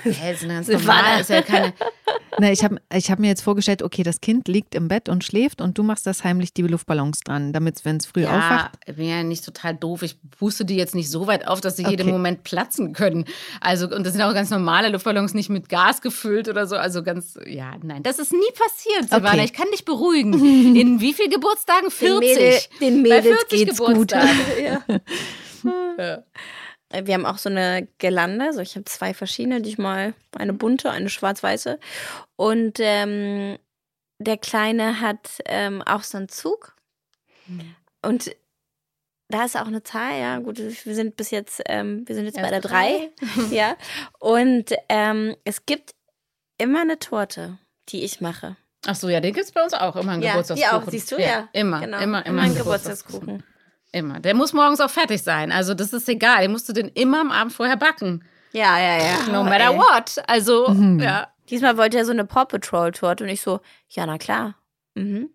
[0.03, 1.73] Hä, ist ganz ist ja keine,
[2.39, 5.23] Na, ich habe ich hab mir jetzt vorgestellt, okay, das Kind liegt im Bett und
[5.23, 8.71] schläft und du machst das heimlich die Luftballons dran, damit, wenn es früh ja, aufwacht.
[8.85, 10.01] ich bin ja nicht total doof.
[10.03, 12.11] Ich puste die jetzt nicht so weit auf, dass sie jeden Okay.
[12.11, 13.25] Moment platzen können.
[13.59, 16.77] Also, und das sind auch ganz normale Luftballons, nicht mit Gas gefüllt oder so.
[16.77, 19.33] Also ganz, ja, nein, das ist nie passiert, Silvana.
[19.33, 19.45] Okay.
[19.45, 20.33] Ich kann dich beruhigen.
[20.75, 21.89] In wie vielen Geburtstagen?
[21.89, 22.19] Den, 40.
[22.19, 23.87] Mädel, den Bei Mädels 40 geht's gut.
[23.89, 24.29] Geburtstagen.
[25.97, 26.23] Ja.
[26.89, 28.45] Äh, Wir haben auch so eine Girlande.
[28.45, 31.79] Also ich habe zwei verschiedene, die ich mal, eine bunte, eine schwarz-weiße.
[32.35, 33.57] Und ähm,
[34.19, 36.75] der Kleine hat ähm, auch so einen Zug.
[38.01, 38.31] Und
[39.29, 40.39] da ist auch eine Zahl, ja.
[40.39, 43.09] Gut, wir sind bis jetzt, ähm, wir sind jetzt bei Erst der drei.
[43.51, 43.75] ja.
[44.19, 45.95] Und ähm, es gibt
[46.57, 47.57] immer eine Torte,
[47.89, 48.55] die ich mache.
[48.85, 49.95] Ach so, ja, den gibt es bei uns auch.
[49.95, 50.79] Immer einen Ja, Geburtstagskuchen.
[50.81, 51.49] die auch, siehst du, ja.
[51.53, 51.97] Immer, Genau.
[51.99, 53.43] immer, immer, immer einen ein Geburtstagskuchen.
[53.91, 54.19] Immer.
[54.19, 55.51] Der muss morgens auch fertig sein.
[55.51, 56.41] Also, das ist egal.
[56.43, 58.23] Den musst du den immer am Abend vorher backen.
[58.51, 59.31] Ja, ja, ja.
[59.31, 59.77] No Oh, matter ey.
[59.77, 60.23] what.
[60.27, 60.99] Also, Mhm.
[60.99, 61.27] ja.
[61.49, 63.59] Diesmal wollte er so eine Paw Patrol Torte und ich so,
[63.89, 64.55] ja, na klar.
[64.93, 65.29] Mhm.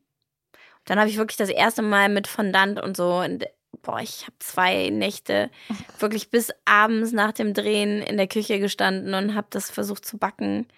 [0.85, 3.45] Dann habe ich wirklich das erste Mal mit Fondant und so und
[3.83, 5.51] boah, ich habe zwei Nächte
[5.99, 10.17] wirklich bis abends nach dem Drehen in der Küche gestanden und habe das versucht zu
[10.19, 10.69] backen.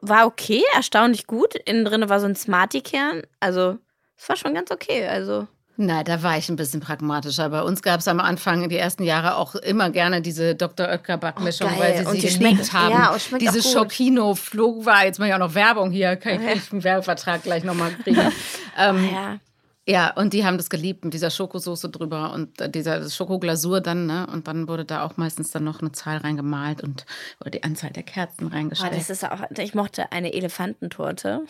[0.00, 1.54] War okay, erstaunlich gut.
[1.54, 3.22] Innen drin war so ein Smarty-Kern.
[3.40, 3.78] Also,
[4.18, 5.06] es war schon ganz okay.
[5.06, 5.48] Also,
[5.78, 7.50] Na, da war ich ein bisschen pragmatischer.
[7.50, 10.86] Bei uns gab es am Anfang die ersten Jahre auch immer gerne diese Dr.
[10.88, 12.92] Oetker Backmischung, Oh, weil sie Und sie die geliebt schmeckt- haben.
[12.92, 13.62] ja, und schmeckt diese.
[13.62, 16.62] Schokino flog war, jetzt mache ich auch noch Werbung hier, kann ich Ja.
[16.72, 18.20] einen Werbevertrag gleich nochmal kriegen.
[18.78, 19.38] ähm, ja.
[19.86, 24.06] ja, und die haben das geliebt mit dieser Schokosoße drüber und äh, dieser Schokoglasur dann,
[24.06, 24.26] ne?
[24.32, 27.04] Und dann wurde da auch meistens dann noch eine Zahl reingemalt und
[27.40, 28.94] oder die Anzahl der Kerzen Oh, reingestellt.
[28.96, 31.42] das ist auch, ich mochte eine Elefantentorte.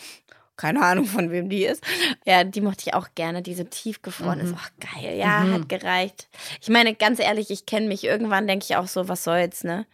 [0.56, 1.82] Keine Ahnung, von wem die ist.
[2.24, 3.42] Ja, die mochte ich auch gerne.
[3.42, 5.16] Diese tiefgefroren ist auch geil.
[5.18, 6.28] Ja, hat gereicht.
[6.62, 8.04] Ich meine, ganz ehrlich, ich kenne mich.
[8.04, 9.86] Irgendwann denke ich auch so, was soll's, ne?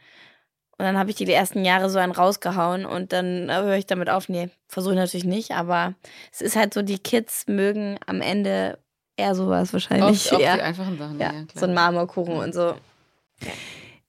[0.78, 3.76] Und dann habe ich die, die ersten Jahre so einen rausgehauen und dann äh, höre
[3.76, 4.28] ich damit auf.
[4.28, 5.94] Nee, versuche ich natürlich nicht, aber
[6.32, 8.78] es ist halt so, die Kids mögen am Ende
[9.16, 10.26] eher sowas wahrscheinlich.
[10.26, 10.56] oft, oft ja.
[10.56, 11.20] die einfachen Sachen.
[11.20, 11.46] ja, klar.
[11.54, 12.74] so ein Marmorkuchen und so.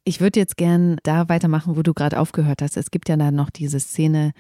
[0.04, 2.78] Ich würde jetzt gern da weitermachen, wo du gerade aufgehört hast.
[2.78, 4.32] Es gibt ja dann noch diese Szene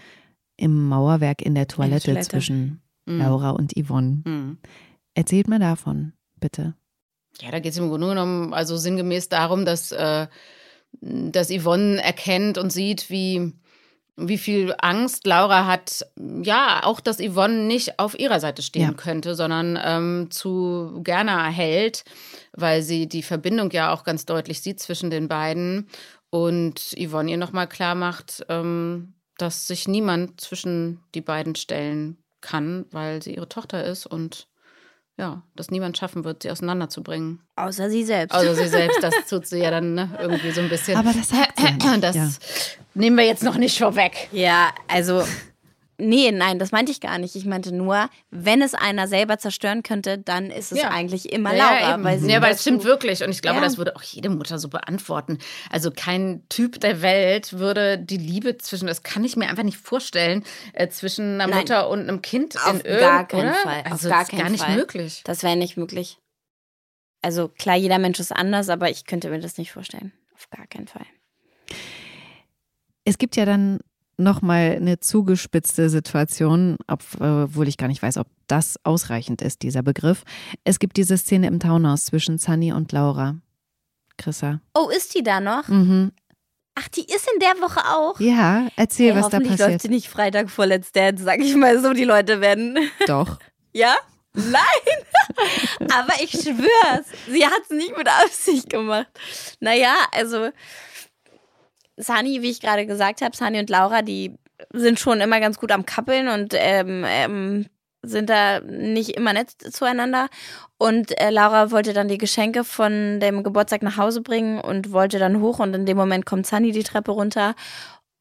[0.63, 2.29] im Mauerwerk in der Toilette, Toilette.
[2.29, 3.19] zwischen Mhm.
[3.19, 4.21] Laura und Yvonne.
[4.25, 4.57] Mhm.
[5.13, 6.73] Erzählt mir davon, bitte.
[7.41, 10.27] Ja, da geht es im Grunde genommen also sinngemäß darum, dass, äh,
[11.01, 13.51] dass Yvonne erkennt und sieht, wie,
[14.15, 16.05] wie viel Angst Laura hat.
[16.43, 18.93] Ja, auch, dass Yvonne nicht auf ihrer Seite stehen Ja.
[18.93, 22.05] könnte, sondern ähm, zu Gerner hält,
[22.55, 25.87] weil sie die Verbindung ja auch ganz deutlich sieht zwischen den beiden.
[26.29, 29.13] Und Yvonne ihr nochmal klar macht, ähm,
[29.43, 34.47] dass sich niemand zwischen die beiden stellen kann, weil sie ihre Tochter ist und
[35.17, 37.41] ja, das niemand schaffen wird, sie auseinanderzubringen.
[37.55, 38.33] Außer sie selbst.
[38.33, 40.97] Außer sie selbst, das tut sie ja dann ne, irgendwie so ein bisschen.
[40.97, 42.29] Aber das sagt sie ja nicht, das ja.
[42.95, 44.29] nehmen wir jetzt noch nicht vorweg.
[44.31, 45.23] Ja, also.
[45.99, 47.35] Nee, nein, das meinte ich gar nicht.
[47.35, 50.89] Ich meinte nur, wenn es einer selber zerstören könnte, dann ist es Ja.
[50.89, 51.93] eigentlich immer Ja, Laura.
[51.93, 52.03] eben.
[52.03, 53.23] weil sie ja, weil es stimmt wirklich.
[53.23, 53.63] Und ich glaube, Ja.
[53.63, 55.37] das würde auch jede Mutter so beantworten.
[55.69, 59.77] Also kein Typ der Welt würde die Liebe zwischen, das kann ich mir einfach nicht
[59.77, 61.59] vorstellen, äh, zwischen einer Nein.
[61.59, 63.53] Mutter und einem Kind Auf in gar keinen oder?
[63.53, 63.79] Fall.
[63.85, 64.75] Auf Also gar das ist gar keinen nicht Fall.
[64.75, 65.21] möglich.
[65.25, 66.17] Das wäre nicht möglich.
[67.21, 70.11] Also klar, jeder Mensch ist anders, aber ich könnte mir das nicht vorstellen.
[70.35, 71.05] Auf gar keinen Fall.
[73.05, 73.79] Es gibt ja dann
[74.23, 79.83] nochmal eine zugespitzte Situation, äh, obwohl ich gar nicht weiß, ob das ausreichend ist, dieser
[79.83, 80.23] Begriff.
[80.63, 83.35] Es gibt diese Szene im Townhaus zwischen Sunny und Laura.
[84.17, 84.61] Chrissa.
[84.73, 85.67] Oh, ist die da noch?
[85.67, 86.11] Mhm.
[86.75, 88.19] Ach, die ist in der Woche auch.
[88.19, 89.81] Ja, erzähl, Ey, was da hoffentlich läuft passiert.
[89.83, 92.77] sie nicht Freitag vor Let's Dance, sag ich mal so, die Leute werden.
[93.07, 93.37] Doch.
[93.73, 93.95] Ja?
[94.33, 94.59] Nein!
[95.91, 99.07] Aber ich schwör's, sie hat's nicht mit Absicht gemacht.
[99.59, 100.49] Naja, also
[101.97, 104.37] Sani, wie ich gerade gesagt habe, Sani und Laura, die
[104.71, 107.65] sind schon immer ganz gut am Kappeln und ähm, ähm,
[108.01, 110.27] sind da nicht immer nett zueinander.
[110.77, 115.19] Und äh, Laura wollte dann die Geschenke von dem Geburtstag nach Hause bringen und wollte
[115.19, 117.55] dann hoch und in dem Moment kommt Sani die Treppe runter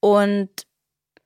[0.01, 0.51] und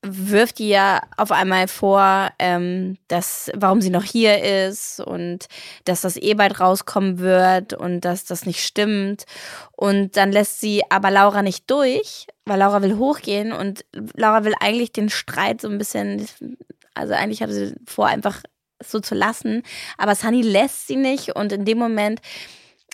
[0.09, 5.47] wirft ihr ja auf einmal vor, ähm, dass, warum sie noch hier ist und
[5.85, 9.25] dass das eh bald rauskommen wird und dass das nicht stimmt.
[9.73, 13.85] Und dann lässt sie aber Laura nicht durch, weil Laura will hochgehen und
[14.15, 16.27] Laura will eigentlich den Streit so ein bisschen,
[16.95, 18.43] also eigentlich hatte sie vor, einfach
[18.83, 19.63] so zu lassen.
[19.99, 22.21] Aber Sunny lässt sie nicht und in dem Moment,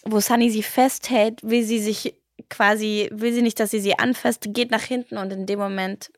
[0.04, 2.14] wo Sunny sie festhält, will sie sich
[2.48, 6.10] quasi, will sie nicht, dass sie sie anfasst, geht nach hinten und in dem Moment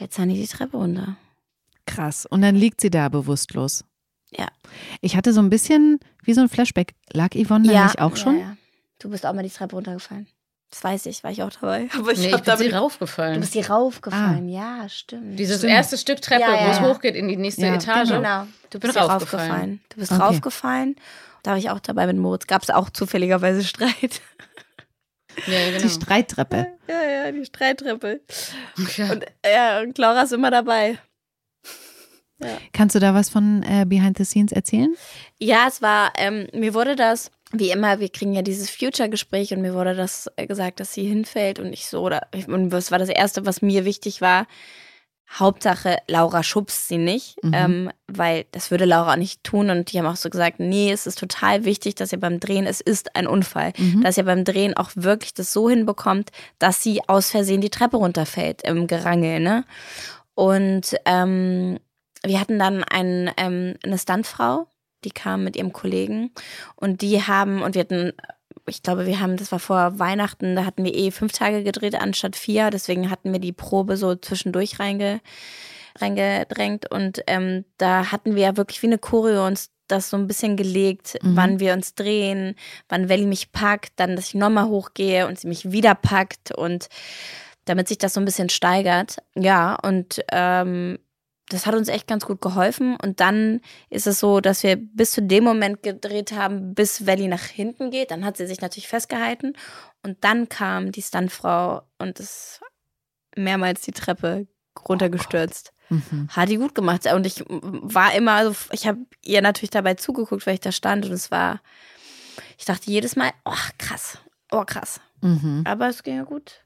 [0.00, 1.16] fällt Sunny die Treppe runter.
[1.86, 2.24] Krass.
[2.24, 3.84] Und dann liegt sie da bewusstlos.
[4.30, 4.46] Ja.
[5.02, 6.94] Ich hatte so ein bisschen wie so ein Flashback.
[7.12, 8.36] Lag Yvonne da nicht auch schon?
[8.38, 8.56] Ja, ja.
[8.98, 10.26] Du bist auch mal die Treppe runtergefallen.
[10.70, 11.88] Das weiß ich, war ich auch dabei.
[11.98, 13.40] Aber Nee, ich bin sie damit- Du raufgefallen.
[13.40, 15.38] bist hier raufgefallen, ja, stimmt.
[15.38, 15.72] Dieses Stimmt.
[15.72, 16.88] erste Stück Treppe, Ja, ja, wo es ja.
[16.88, 18.08] hochgeht in die nächste Ja, Etage.
[18.10, 18.46] Genau.
[18.70, 19.80] Du bist raufgefallen.
[19.90, 20.22] Du bist Okay.
[20.22, 20.96] raufgefallen.
[21.42, 22.46] Da war ich auch dabei mit Moritz.
[22.46, 24.22] Gab es auch zufälligerweise Streit.
[25.46, 25.82] Ja, genau.
[25.82, 26.66] Die Streittreppe.
[26.88, 28.20] Ja, ja, die Streittreppe.
[28.96, 29.12] Ja.
[29.12, 30.98] Und, ja, und Laura ist immer dabei.
[32.72, 34.94] Kannst du da was von äh, Behind the Scenes erzählen?
[35.38, 39.60] Ja, es war, ähm, mir wurde das, wie immer, wir kriegen ja dieses Future-Gespräch und
[39.60, 42.98] mir wurde das äh, gesagt, dass sie hinfällt und ich so, oder, und das war
[42.98, 44.46] das Erste, was mir wichtig war.
[45.38, 47.54] Hauptsache, Laura schubst sie nicht, Mhm.
[47.54, 49.70] ähm, weil das würde Laura auch nicht tun.
[49.70, 52.66] Und die haben auch so gesagt, nee, es ist total wichtig, dass ihr beim Drehen,
[52.66, 54.02] es ist ein Unfall, Mhm.
[54.02, 57.96] dass ihr beim Drehen auch wirklich das so hinbekommt, dass sie aus Versehen die Treppe
[57.96, 59.64] runterfällt im Gerangel, ne?
[60.34, 61.78] Und ähm,
[62.24, 64.66] wir hatten dann ein, ähm, eine Stuntfrau,
[65.04, 66.32] die kam mit ihrem Kollegen
[66.76, 68.12] und die haben, und wir hatten,
[68.70, 71.94] ich glaube, wir haben, das war vor Weihnachten, da hatten wir eh fünf Tage gedreht
[71.94, 75.20] anstatt vier, deswegen hatten wir die Probe so zwischendurch reinge,
[75.98, 80.28] reingedrängt und ähm, da hatten wir ja wirklich wie eine Choreo uns das so ein
[80.28, 81.36] bisschen gelegt, Mhm.
[81.36, 82.54] wann wir uns drehen,
[82.88, 86.88] wann Welli mich packt, dann, dass ich nochmal hochgehe und sie mich wieder packt und
[87.64, 89.16] damit sich das so ein bisschen steigert.
[89.34, 90.98] Ja, und ähm,
[91.50, 92.96] das hat uns echt ganz gut geholfen.
[92.96, 97.28] Und dann ist es so, dass wir bis zu dem Moment gedreht haben, bis Welli
[97.28, 98.10] nach hinten geht.
[98.10, 99.54] Dann hat sie sich natürlich festgehalten.
[100.02, 102.60] Und dann kam die Stuntfrau und ist
[103.36, 104.46] mehrmals die Treppe
[104.88, 105.72] runtergestürzt.
[105.88, 106.28] Mhm.
[106.30, 107.12] Hat die gut gemacht.
[107.12, 111.04] Und ich war immer, also ich habe ihr natürlich dabei zugeguckt, weil ich da stand.
[111.04, 111.60] Und es war,
[112.58, 114.18] ich dachte jedes Mal, oh krass,
[114.52, 115.00] oh krass.
[115.20, 115.64] Mhm.
[115.66, 116.64] Aber es ging ja gut.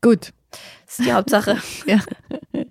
[0.00, 0.32] Gut.
[0.86, 1.60] Das ist die Hauptsache.
[1.86, 2.00] Ja.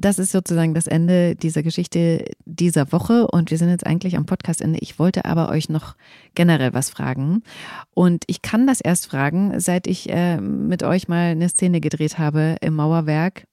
[0.00, 4.26] Das ist sozusagen das Ende dieser Geschichte dieser Woche und wir sind jetzt eigentlich am
[4.26, 4.78] Podcastende.
[4.80, 5.96] Ich wollte aber euch noch
[6.36, 7.42] generell was fragen
[7.94, 12.16] und ich kann das erst fragen, seit ich äh, mit euch mal eine Szene gedreht
[12.16, 13.44] habe im Mauerwerk.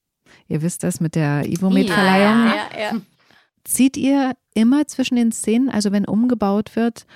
[0.46, 2.46] Ihr wisst das mit der Ivomed-Verleihung.
[2.46, 3.00] Ja, ja, ja.
[3.64, 7.06] Zieht ihr immer zwischen den Szenen, also wenn umgebaut wird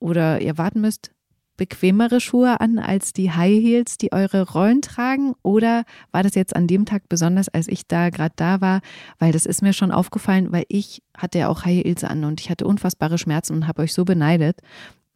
[0.00, 1.12] oder ihr warten müsst,
[1.58, 5.34] bequemere Schuhe an als die High Heels, die eure Rollen tragen?
[5.42, 8.80] Oder war das jetzt an dem Tag besonders, als ich da gerade da war?
[9.18, 12.40] Weil das ist mir schon aufgefallen, weil ich hatte ja auch High Heels an und
[12.40, 14.62] ich hatte unfassbare Schmerzen und habe euch so beneidet,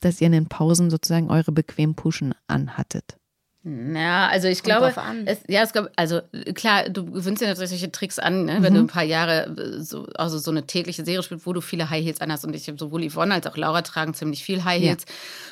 [0.01, 3.16] dass ihr in den Pausen sozusagen eure bequemen Puschen anhattet.
[3.65, 4.93] Ja, also ich Kommt glaube,
[5.25, 6.21] es, ja, es gab, also
[6.55, 8.57] klar, du gewöhnst dir natürlich solche Tricks an, ne?
[8.61, 8.77] wenn Mhm.
[8.77, 11.89] du ein paar Jahre äh, so, also so eine tägliche Serie spielst, wo du viele
[11.89, 14.83] High Heels anhast und ich habe sowohl Yvonne als auch Laura tragen ziemlich viel High
[14.83, 14.89] Ja.
[14.89, 15.05] Heels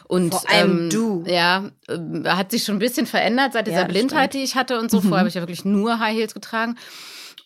[0.08, 1.24] und Vor allem ähm, du.
[1.28, 4.80] ja, ähm, hat sich schon ein bisschen verändert seit dieser Ja, Blindheit, die ich hatte
[4.80, 4.96] und so.
[4.96, 5.02] Mhm.
[5.02, 6.76] Vorher habe ich ja wirklich nur High Heels getragen.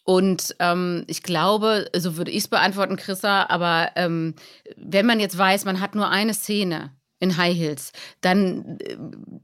[0.05, 4.35] Und ähm, ich glaube, so würde ich es beantworten, Chrissa, aber ähm,
[4.77, 6.91] wenn man jetzt weiß, man hat nur eine Szene,
[7.21, 8.97] in High Heels, dann äh,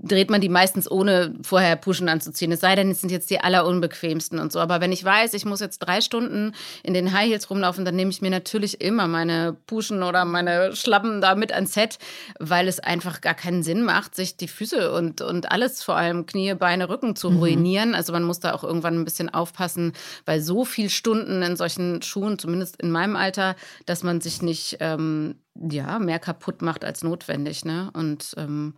[0.03, 2.53] dreht man die meistens ohne vorher Pushen anzuziehen.
[2.53, 4.61] Es sei denn, es sind jetzt die allerunbequemsten und so.
[4.61, 6.53] Aber wenn ich weiß, ich muss jetzt drei Stunden
[6.83, 10.75] in den High Heels rumlaufen, dann nehme ich mir natürlich immer meine Pushen oder meine
[10.75, 11.99] Schlappen da mit ans Set,
[12.39, 16.27] weil es einfach gar keinen Sinn macht, sich die Füße und, und alles, vor allem
[16.27, 17.39] Knie, Beine, Rücken zu mhm.
[17.39, 17.95] ruinieren.
[17.95, 19.93] Also man muss da auch irgendwann ein bisschen aufpassen,
[20.27, 23.55] weil so viele Stunden in solchen Schuhen, zumindest in meinem Alter,
[23.87, 27.65] dass man sich nicht ähm, ja, mehr kaputt macht als notwendig.
[27.65, 27.91] Ne?
[27.93, 28.75] Und ähm,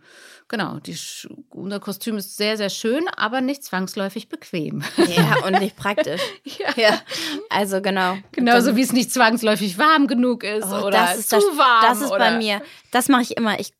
[0.47, 0.97] genau, die
[1.49, 4.83] unser Kostüm ist sehr, sehr schön, aber nicht zwangsläufig bequem.
[4.97, 6.21] Ja, und nicht praktisch.
[6.43, 6.73] ja.
[6.75, 7.01] ja.
[7.49, 8.17] Also genau.
[8.31, 11.83] Genauso wie es nicht zwangsläufig warm genug ist oh, oder ist zu das, warm.
[11.83, 12.19] Das ist oder?
[12.19, 12.61] bei mir.
[12.93, 13.59] Das mache ich immer.
[13.59, 13.73] Ich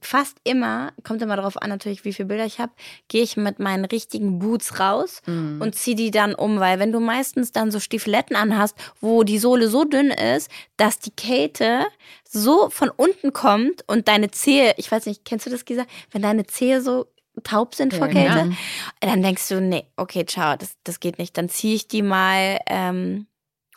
[0.00, 2.72] fast immer, kommt immer darauf an natürlich, wie viele Bilder ich habe,
[3.08, 5.60] gehe ich mit meinen richtigen Boots raus mhm.
[5.60, 9.38] und ziehe die dann um, weil wenn du meistens dann so Stiefeletten anhast, wo die
[9.38, 11.86] Sohle so dünn ist, dass die Kälte
[12.28, 15.84] so von unten kommt und deine Zehe, ich weiß nicht, kennst du das, Gisa?
[16.10, 17.06] Wenn deine Zehe so
[17.42, 18.56] taub sind vor Kälte, ja.
[19.00, 21.36] dann denkst du, nee, okay, ciao, das, das geht nicht.
[21.38, 23.26] Dann ziehe ich die mal ähm,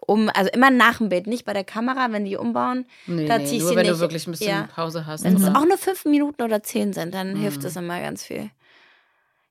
[0.06, 2.86] um, also immer nach dem Bild, nicht bei der Kamera, wenn die umbauen.
[3.08, 3.96] Nee, da nee, ziehe ich nur sie wenn nicht.
[3.96, 4.70] du wirklich ein bisschen ja.
[4.74, 5.24] Pause hast.
[5.24, 7.38] Wenn es auch nur fünf Minuten oder zehn sind, dann mhm.
[7.38, 8.50] hilft es immer ganz viel.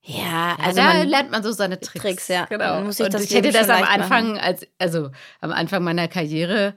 [0.05, 2.03] Ja, also ja, da man, lernt man so seine Tricks.
[2.05, 2.47] Tricks ja.
[2.47, 2.81] Genau.
[2.81, 6.75] Und ich hätte das am Anfang, als, also am Anfang meiner Karriere,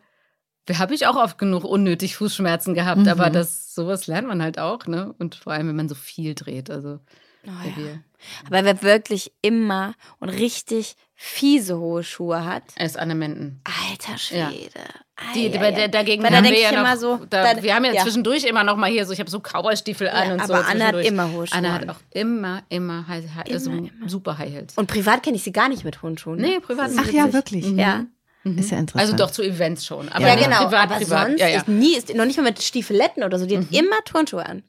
[0.72, 3.08] habe ich auch oft genug unnötig Fußschmerzen gehabt, mhm.
[3.08, 5.14] aber das sowas lernt man halt auch, ne?
[5.20, 7.00] Und vor allem, wenn man so viel dreht, also.
[7.48, 8.00] Oh, ja.
[8.48, 12.64] Aber wer wirklich immer und richtig fiese hohe Schuhe hat.
[12.76, 13.62] Er ist Anne Menden.
[13.64, 14.42] Alter Schwede.
[14.76, 15.34] Ja.
[15.34, 17.94] Die, die, der, dagegen Weil haben wir ja noch, so, da, dann, wir haben ja,
[17.94, 20.54] ja, zwischendurch immer noch mal hier so, ich habe so Cowboystiefel an und aber so.
[20.56, 21.58] Aber Anne hat immer hohe Schuhe.
[21.58, 23.90] Anne hat auch immer, immer, high, high, immer, so immer.
[24.08, 24.74] super High Heels.
[24.76, 26.42] Und privat kenne ich sie gar nicht mit hohen Schuhen.
[26.42, 27.66] Nee, privat Ach ja, wirklich?
[27.66, 27.80] Mhm.
[27.80, 28.06] Ja.
[28.44, 28.58] Mhm.
[28.58, 29.10] Ist ja interessant.
[29.10, 30.10] Also doch zu Events schon.
[30.10, 30.66] Aber ja, genau.
[30.66, 31.28] Privat, aber privat.
[31.28, 31.64] sonst ja, ja.
[31.68, 33.46] nie, ist noch nicht mal mit Stiefeletten oder so.
[33.46, 33.62] Die mhm.
[33.62, 34.64] hat immer Turnschuhe an.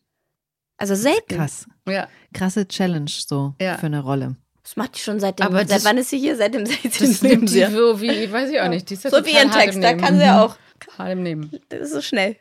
[0.78, 1.36] Also selten.
[1.36, 1.66] Krass.
[1.88, 2.08] Ja.
[2.32, 3.78] Krasse Challenge so ja.
[3.78, 4.36] für eine Rolle.
[4.62, 6.36] Das macht die schon seit dem, Aber seit wann ist sie hier?
[6.36, 6.90] Seit dem 16.
[7.08, 8.88] Das nimmt sie so wie, weiß ich auch nicht.
[9.00, 10.56] so wie ihren Text, da kann sie auch.
[10.98, 11.50] Hart im Nehmen.
[11.68, 12.36] Das ist so schnell.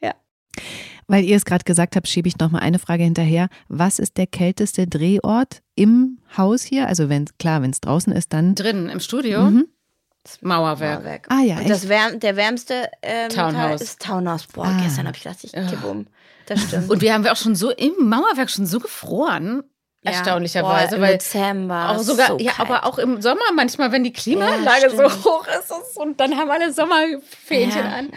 [0.00, 0.14] Ja.
[1.08, 3.48] Weil ihr es gerade gesagt habt, schiebe ich noch mal eine Frage hinterher.
[3.68, 6.86] Was ist der kälteste Drehort im Haus hier?
[6.86, 9.42] Also wenn klar, wenn es draußen ist, dann drin im Studio.
[9.42, 9.66] Mhm.
[10.40, 11.02] Mauerwerk.
[11.02, 11.26] Mauerwerk.
[11.28, 11.58] Ah ja.
[11.58, 13.82] Und das wärm, der wärmste ähm, Townhouse.
[13.82, 14.46] ist Townhouse.
[14.46, 14.80] Boah, ah.
[14.82, 16.06] gestern habe ich gedacht, ich kippe um.
[16.46, 16.90] Das stimmt.
[16.90, 19.62] Und wir haben auch schon so im Mauerwerk schon so gefroren.
[20.02, 24.04] Ja, erstaunlicherweise, boah, weil Dezember auch sogar so ja, aber auch im Sommer manchmal, wenn
[24.04, 27.90] die Klimaanlage ja, so hoch ist und dann haben alle Sommerfähnchen ja.
[27.90, 28.10] an.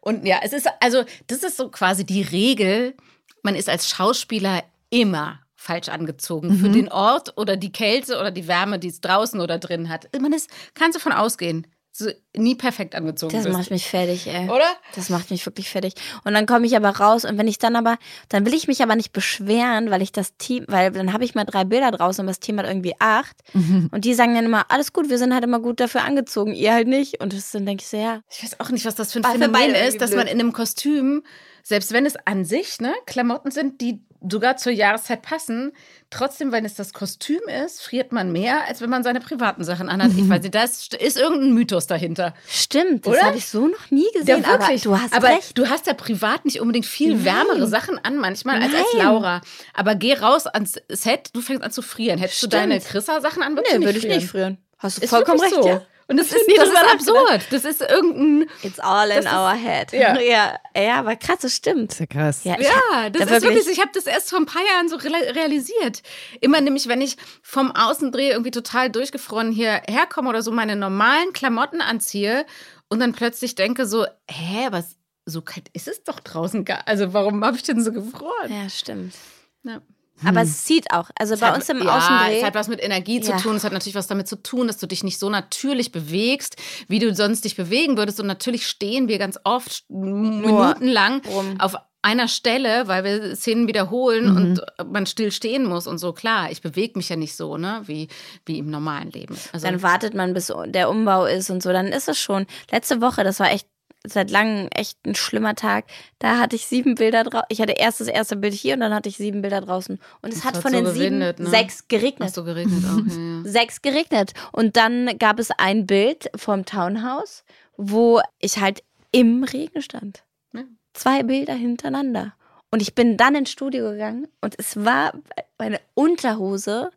[0.00, 2.96] Und ja, es ist also das ist so quasi die Regel.
[3.42, 6.56] Man ist als Schauspieler immer falsch angezogen mhm.
[6.58, 10.08] für den Ort oder die Kälte oder die Wärme, die es draußen oder drin hat.
[10.20, 13.54] Man ist, kannst von ausgehen so nie perfekt angezogen das bist.
[13.54, 14.48] Das macht mich fertig, ey.
[14.48, 14.76] Oder?
[14.94, 15.92] Das macht mich wirklich fertig.
[16.24, 17.98] Und dann komme ich aber raus und wenn ich dann aber,
[18.30, 21.34] dann will ich mich aber nicht beschweren, weil ich das Team, weil dann habe ich
[21.34, 23.36] mal drei Bilder draußen und das Team hat irgendwie acht.
[23.52, 23.90] Mhm.
[23.92, 26.72] Und die sagen dann immer, alles gut, wir sind halt immer gut dafür angezogen, ihr
[26.72, 27.20] halt nicht.
[27.20, 28.22] Und das, dann denke ich so, ja.
[28.30, 31.22] Ich weiß auch nicht, was das für ein Phänomen ist, dass man in einem Kostüm,
[31.62, 35.72] selbst wenn es an sich, ne, Klamotten sind, die sogar zur Jahreszeit passen.
[36.10, 39.88] Trotzdem, wenn es das Kostüm ist, friert man mehr, als wenn man seine privaten Sachen
[39.88, 40.12] anhat.
[40.12, 40.18] Mhm.
[40.18, 42.34] Ich weiß nicht, da ist, ist irgendein Mythos dahinter.
[42.46, 44.42] Stimmt, das habe ich so noch nie gesehen.
[44.42, 44.86] Ja, wirklich.
[44.86, 45.56] Aber du hast aber recht.
[45.56, 47.24] Du hast ja privat nicht unbedingt viel Nein.
[47.24, 49.40] wärmere Sachen an manchmal als als Laura.
[49.74, 52.18] Aber geh raus ans Set, du fängst an zu frieren.
[52.18, 52.52] Hättest Stimmt.
[52.52, 54.58] du deine Chrissa-Sachen an, würdest nee, würde ich nicht frieren.
[54.78, 55.66] Hast du ist vollkommen recht, so.
[55.66, 55.82] ja.
[56.08, 57.46] Und das ist, das ist absurd.
[57.50, 58.48] Das ist irgendein.
[58.62, 59.92] It's all in our head.
[59.92, 60.18] Ja.
[60.20, 60.58] ja.
[60.76, 61.90] ja, aber krass, das stimmt.
[61.90, 62.44] Das ist ja krass.
[62.44, 64.96] Ja, ja das da ist wirklich, ich habe das erst vor ein paar Jahren so
[64.96, 66.02] realisiert.
[66.40, 71.32] Immer nämlich, wenn ich vom Außendreh irgendwie total durchgefroren hierher komme oder so meine normalen
[71.32, 72.46] Klamotten anziehe
[72.88, 76.86] und dann plötzlich denke so, hä, was, so kalt ist es doch draußen gar.
[76.86, 78.50] Also warum habe ich denn so gefroren?
[78.50, 79.14] Ja, stimmt.
[79.62, 79.80] Ja.
[80.24, 80.46] Aber hm.
[80.46, 81.10] es sieht auch.
[81.18, 82.38] Also es bei hat, uns im ja, Außendreh.
[82.38, 83.38] Es hat was mit Energie zu ja.
[83.38, 83.56] tun.
[83.56, 86.56] Es hat natürlich was damit zu tun, dass du dich nicht so natürlich bewegst,
[86.88, 88.20] wie du sonst dich bewegen würdest.
[88.20, 91.22] Und natürlich stehen wir ganz oft minutenlang
[91.58, 94.36] auf einer Stelle, weil wir Szenen wiederholen mhm.
[94.36, 94.62] und
[94.92, 96.12] man still stehen muss und so.
[96.12, 98.08] Klar, ich bewege mich ja nicht so, ne, wie,
[98.44, 99.36] wie im normalen Leben.
[99.52, 101.72] Also dann wartet man, bis der Umbau ist und so.
[101.72, 102.46] Dann ist es schon.
[102.70, 103.68] Letzte Woche, das war echt
[104.06, 105.84] seit langem echt ein schlimmer Tag.
[106.18, 107.42] Da hatte ich sieben Bilder drauf.
[107.48, 109.98] Ich hatte erst das erste Bild hier und dann hatte ich sieben Bilder draußen.
[110.22, 111.34] Und es das hat, von so den sieben ne?
[111.38, 112.28] sechs geregnet.
[112.28, 113.42] Hast du geregnet auch, ja, ja.
[113.44, 114.32] Sechs geregnet.
[114.52, 117.44] Und dann gab es ein Bild vom Townhouse,
[117.76, 118.82] wo ich halt
[119.12, 120.24] im Regen stand.
[120.52, 120.62] Ja.
[120.94, 122.34] Zwei Bilder hintereinander.
[122.70, 125.12] Und ich bin dann ins Studio gegangen und es war,
[125.58, 126.90] meine Unterhose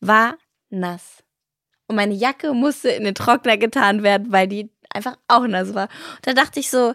[0.00, 0.36] war
[0.70, 1.22] nass.
[1.86, 5.88] und meine Jacke musste in den Trockner getan werden, weil die einfach auch nass war.
[6.16, 6.94] Und da dachte ich so,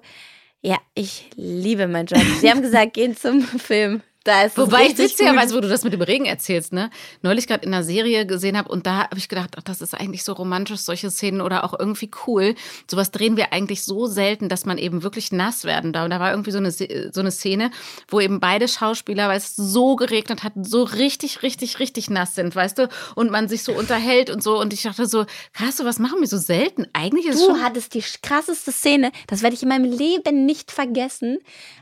[0.61, 2.21] ja, ich liebe meinen Job.
[2.39, 4.01] Sie haben gesagt, gehen zum Film.
[4.55, 6.89] Wobei ich witzigerweise, wo du das mit dem Regen erzählst, ne,
[7.21, 9.93] neulich gerade in einer Serie gesehen habe und da habe ich gedacht, ach, das ist
[9.93, 12.55] eigentlich so romantisch, solche Szenen oder auch irgendwie cool.
[12.89, 16.05] Sowas drehen wir eigentlich so selten, dass man eben wirklich nass werden darf.
[16.05, 17.71] Und da war irgendwie so eine, so eine Szene,
[18.07, 22.55] wo eben beide Schauspieler, weil es so geregnet hat, so richtig, richtig, richtig nass sind,
[22.55, 22.89] weißt du?
[23.15, 24.59] Und man sich so unterhält und so.
[24.59, 26.87] Und ich dachte so, krass, was machen wir so selten?
[26.93, 30.71] Eigentlich ist es Du hattest die krasseste Szene, das werde ich in meinem Leben nicht
[30.71, 31.39] vergessen.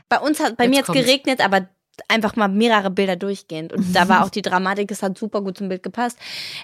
[0.08, 1.00] Bei uns hat, bei Jetzt mir jetzt kommt's.
[1.00, 1.68] geregnet, aber
[2.08, 3.72] einfach mal mehrere Bilder durchgehend.
[3.72, 6.18] Und da war auch die Dramatik, es hat super gut zum Bild gepasst.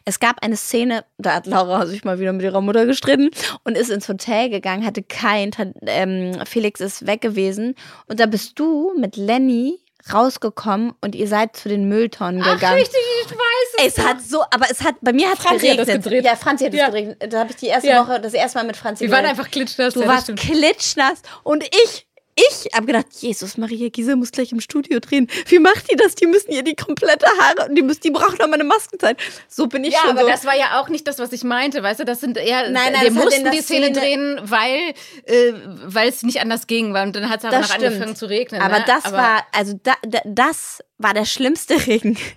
[0.04, 3.30] Es gab eine Szene, da hat Laura sich mal wieder mit ihrer Mutter gestritten
[3.64, 5.50] und ist ins Hotel gegangen, hatte kein,
[5.86, 7.74] ähm, Felix ist weg gewesen.
[8.06, 9.78] Und da bist du mit Lenny
[10.14, 12.74] rausgekommen und ihr seid zu den Mülltonnen gegangen.
[12.78, 16.24] richtig, ich weiß Es hat so, aber es hat, bei mir hat es geregnet.
[16.24, 16.88] Ja, Franzi hat es Ja.
[16.88, 17.32] geregnet.
[17.32, 18.02] Da habe ich die erste Ja.
[18.06, 19.92] Woche, das erste Mal mit Franzi Wir waren einfach klitschnass.
[19.94, 20.40] Du ja, warst stimmt.
[20.40, 22.06] klitschnass und ich,
[22.36, 25.28] ich habe gedacht, Jesus Maria Giese muss gleich im Studio drehen.
[25.46, 26.14] Wie macht die das?
[26.14, 29.18] Die müssen ihr die komplette Haare und die müssen, die brauchen noch mal eine Maskenzeit.
[29.48, 30.28] So bin ich Ja, schon aber so.
[30.28, 32.92] das war ja auch nicht das, was ich meinte, weißt du, das sind eher, Nein,
[32.92, 34.94] nein, wir mussten die Szene, Szene- drehen, weil,
[35.26, 35.52] äh,
[35.84, 37.84] weil es nicht anders ging, und dann hat es aber noch stimmt.
[37.84, 38.62] angefangen zu regnen.
[38.62, 38.84] aber ne?
[38.86, 42.16] das war, also da, da, das war der schlimmste Regen.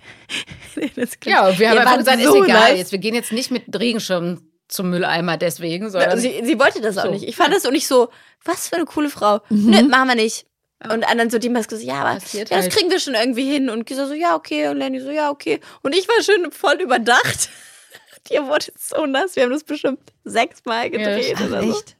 [0.96, 2.78] Das klingt- ja, wir haben einfach gesagt, so ist egal, nass.
[2.78, 6.96] jetzt, wir gehen jetzt nicht mit Regenschirm zum Mülleimer deswegen, sondern Sie, sie wollte das
[6.98, 7.10] auch So.
[7.10, 7.24] nicht.
[7.24, 8.08] Ich fand das auch nicht so,
[8.44, 9.40] was für eine coole Frau.
[9.50, 10.46] Nö, machen wir nicht.
[10.90, 12.72] Und dann so die Maske so, ja, aber ja, das halt.
[12.72, 13.70] kriegen wir schon irgendwie hin.
[13.70, 14.68] Und Gisa so, ja, okay.
[14.68, 15.60] Und Lenny so, ja, okay.
[15.82, 17.48] Und ich war schön voll überdacht.
[18.30, 19.36] Ihr wurdet so nass.
[19.36, 21.70] Wir haben das bestimmt sechsmal gedreht Ja, oder so.
[21.70, 21.96] Echt?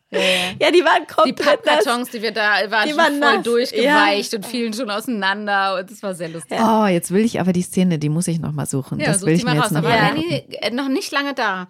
[0.60, 1.84] Ja, die waren die komplett nass.
[1.84, 3.42] Pappkartons, die wir da waren, Die schon waren voll nass.
[3.44, 6.58] durchgeweicht und fielen schon auseinander und es war sehr lustig.
[6.62, 9.00] Oh, jetzt will ich aber die Szene, die muss ich noch mal suchen.
[9.00, 9.70] Ja, das such will die ich mal mir raus.
[9.72, 9.96] jetzt noch Ja.
[10.08, 10.28] angucken.
[10.30, 11.68] Lenny äh, noch nicht lange da.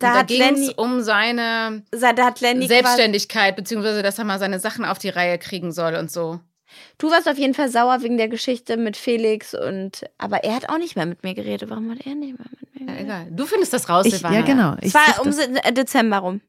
[0.00, 4.18] Da da hat ging es Lenny- um seine Da hat Lenny quasi, Selbstständigkeit, beziehungsweise dass
[4.18, 6.38] er mal seine Sachen auf die Reihe kriegen soll und so.
[6.98, 10.68] Du warst auf jeden Fall sauer wegen der Geschichte mit Felix und aber er hat
[10.68, 11.70] auch nicht mehr mit mir geredet.
[11.70, 13.04] Warum hat er nicht mehr mit mir Ja, geredet?
[13.06, 13.26] egal.
[13.30, 14.36] Du findest das raus, Ich, Silvana.
[14.36, 14.74] ja, genau.
[14.80, 15.38] Ich Es war um das.
[15.38, 16.40] Äh, Dezember rum.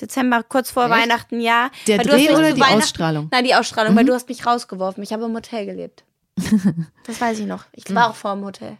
[0.00, 0.92] Dezember, kurz vor Echt?
[0.92, 1.70] Weihnachten, ja.
[1.86, 3.28] Der Weil du hast Dreh oder die Weihnachten- Ausstrahlung?
[3.30, 4.08] Nein, die Ausstrahlung, weil Mhm.
[4.08, 5.02] du hast mich rausgeworfen.
[5.02, 6.04] Ich habe im Hotel gelebt.
[7.06, 7.64] das weiß ich noch.
[7.72, 8.76] Ich war auch vor dem Hotel.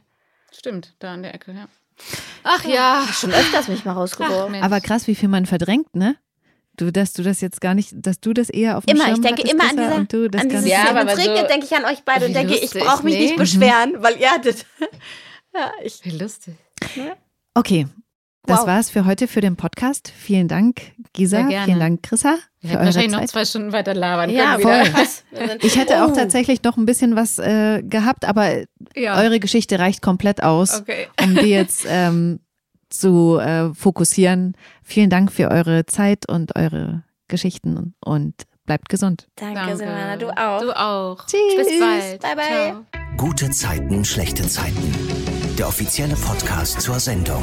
[0.53, 1.67] Stimmt, da an der Ecke, ja.
[2.43, 3.07] Ach ja.
[3.13, 4.63] Schon öfters mich mal rausgeworfen.
[4.63, 6.17] Aber krass, wie viel man verdrängt, ne?
[6.77, 9.15] Du, dass du das jetzt gar nicht, dass du das eher auf dem Immer, Schirm
[9.17, 10.67] ich denke immer an Tessa, diese, und du das an dieses.
[10.67, 12.61] Ja, ja, aber Wenn es so- regnet, denke ich an euch beide und denke, ich
[12.63, 13.21] lustig, brauche mich nee.
[13.23, 14.67] nicht beschweren, weil ihr hattet.
[15.55, 16.05] ja, ich.
[16.05, 16.55] Wie lustig.
[17.55, 17.87] Okay,
[18.47, 18.67] das Wow.
[18.67, 20.13] war's für heute für den Podcast.
[20.17, 20.81] Vielen Dank,
[21.13, 21.39] Gisa.
[21.39, 21.65] Sehr gerne.
[21.67, 23.29] Vielen Dank, Chrissa, Wir hätten wahrscheinlich noch Zeit.
[23.31, 24.87] zwei Stunden weiter labern Ja, können.
[24.87, 25.05] voll.
[25.63, 26.15] Ich hätte auch Oh.
[26.15, 29.19] tatsächlich noch ein bisschen was äh, gehabt, aber Ja.
[29.21, 31.09] eure Geschichte reicht komplett aus, Okay.
[31.23, 32.41] um die jetzt ähm,
[32.89, 34.57] zu äh, fokussieren.
[34.83, 38.35] Vielen Dank für eure Zeit und eure Geschichten und
[38.65, 39.27] bleibt gesund.
[39.37, 40.61] Danke, Silvana, du auch.
[40.61, 41.27] Du auch.
[41.27, 41.41] Tschüss.
[41.57, 42.21] Bis bald.
[42.23, 42.45] Bye, bye.
[42.47, 42.85] Ciao.
[43.17, 44.93] Gute Zeiten, schlechte Zeiten.
[45.59, 47.43] Der offizielle Podcast zur Sendung.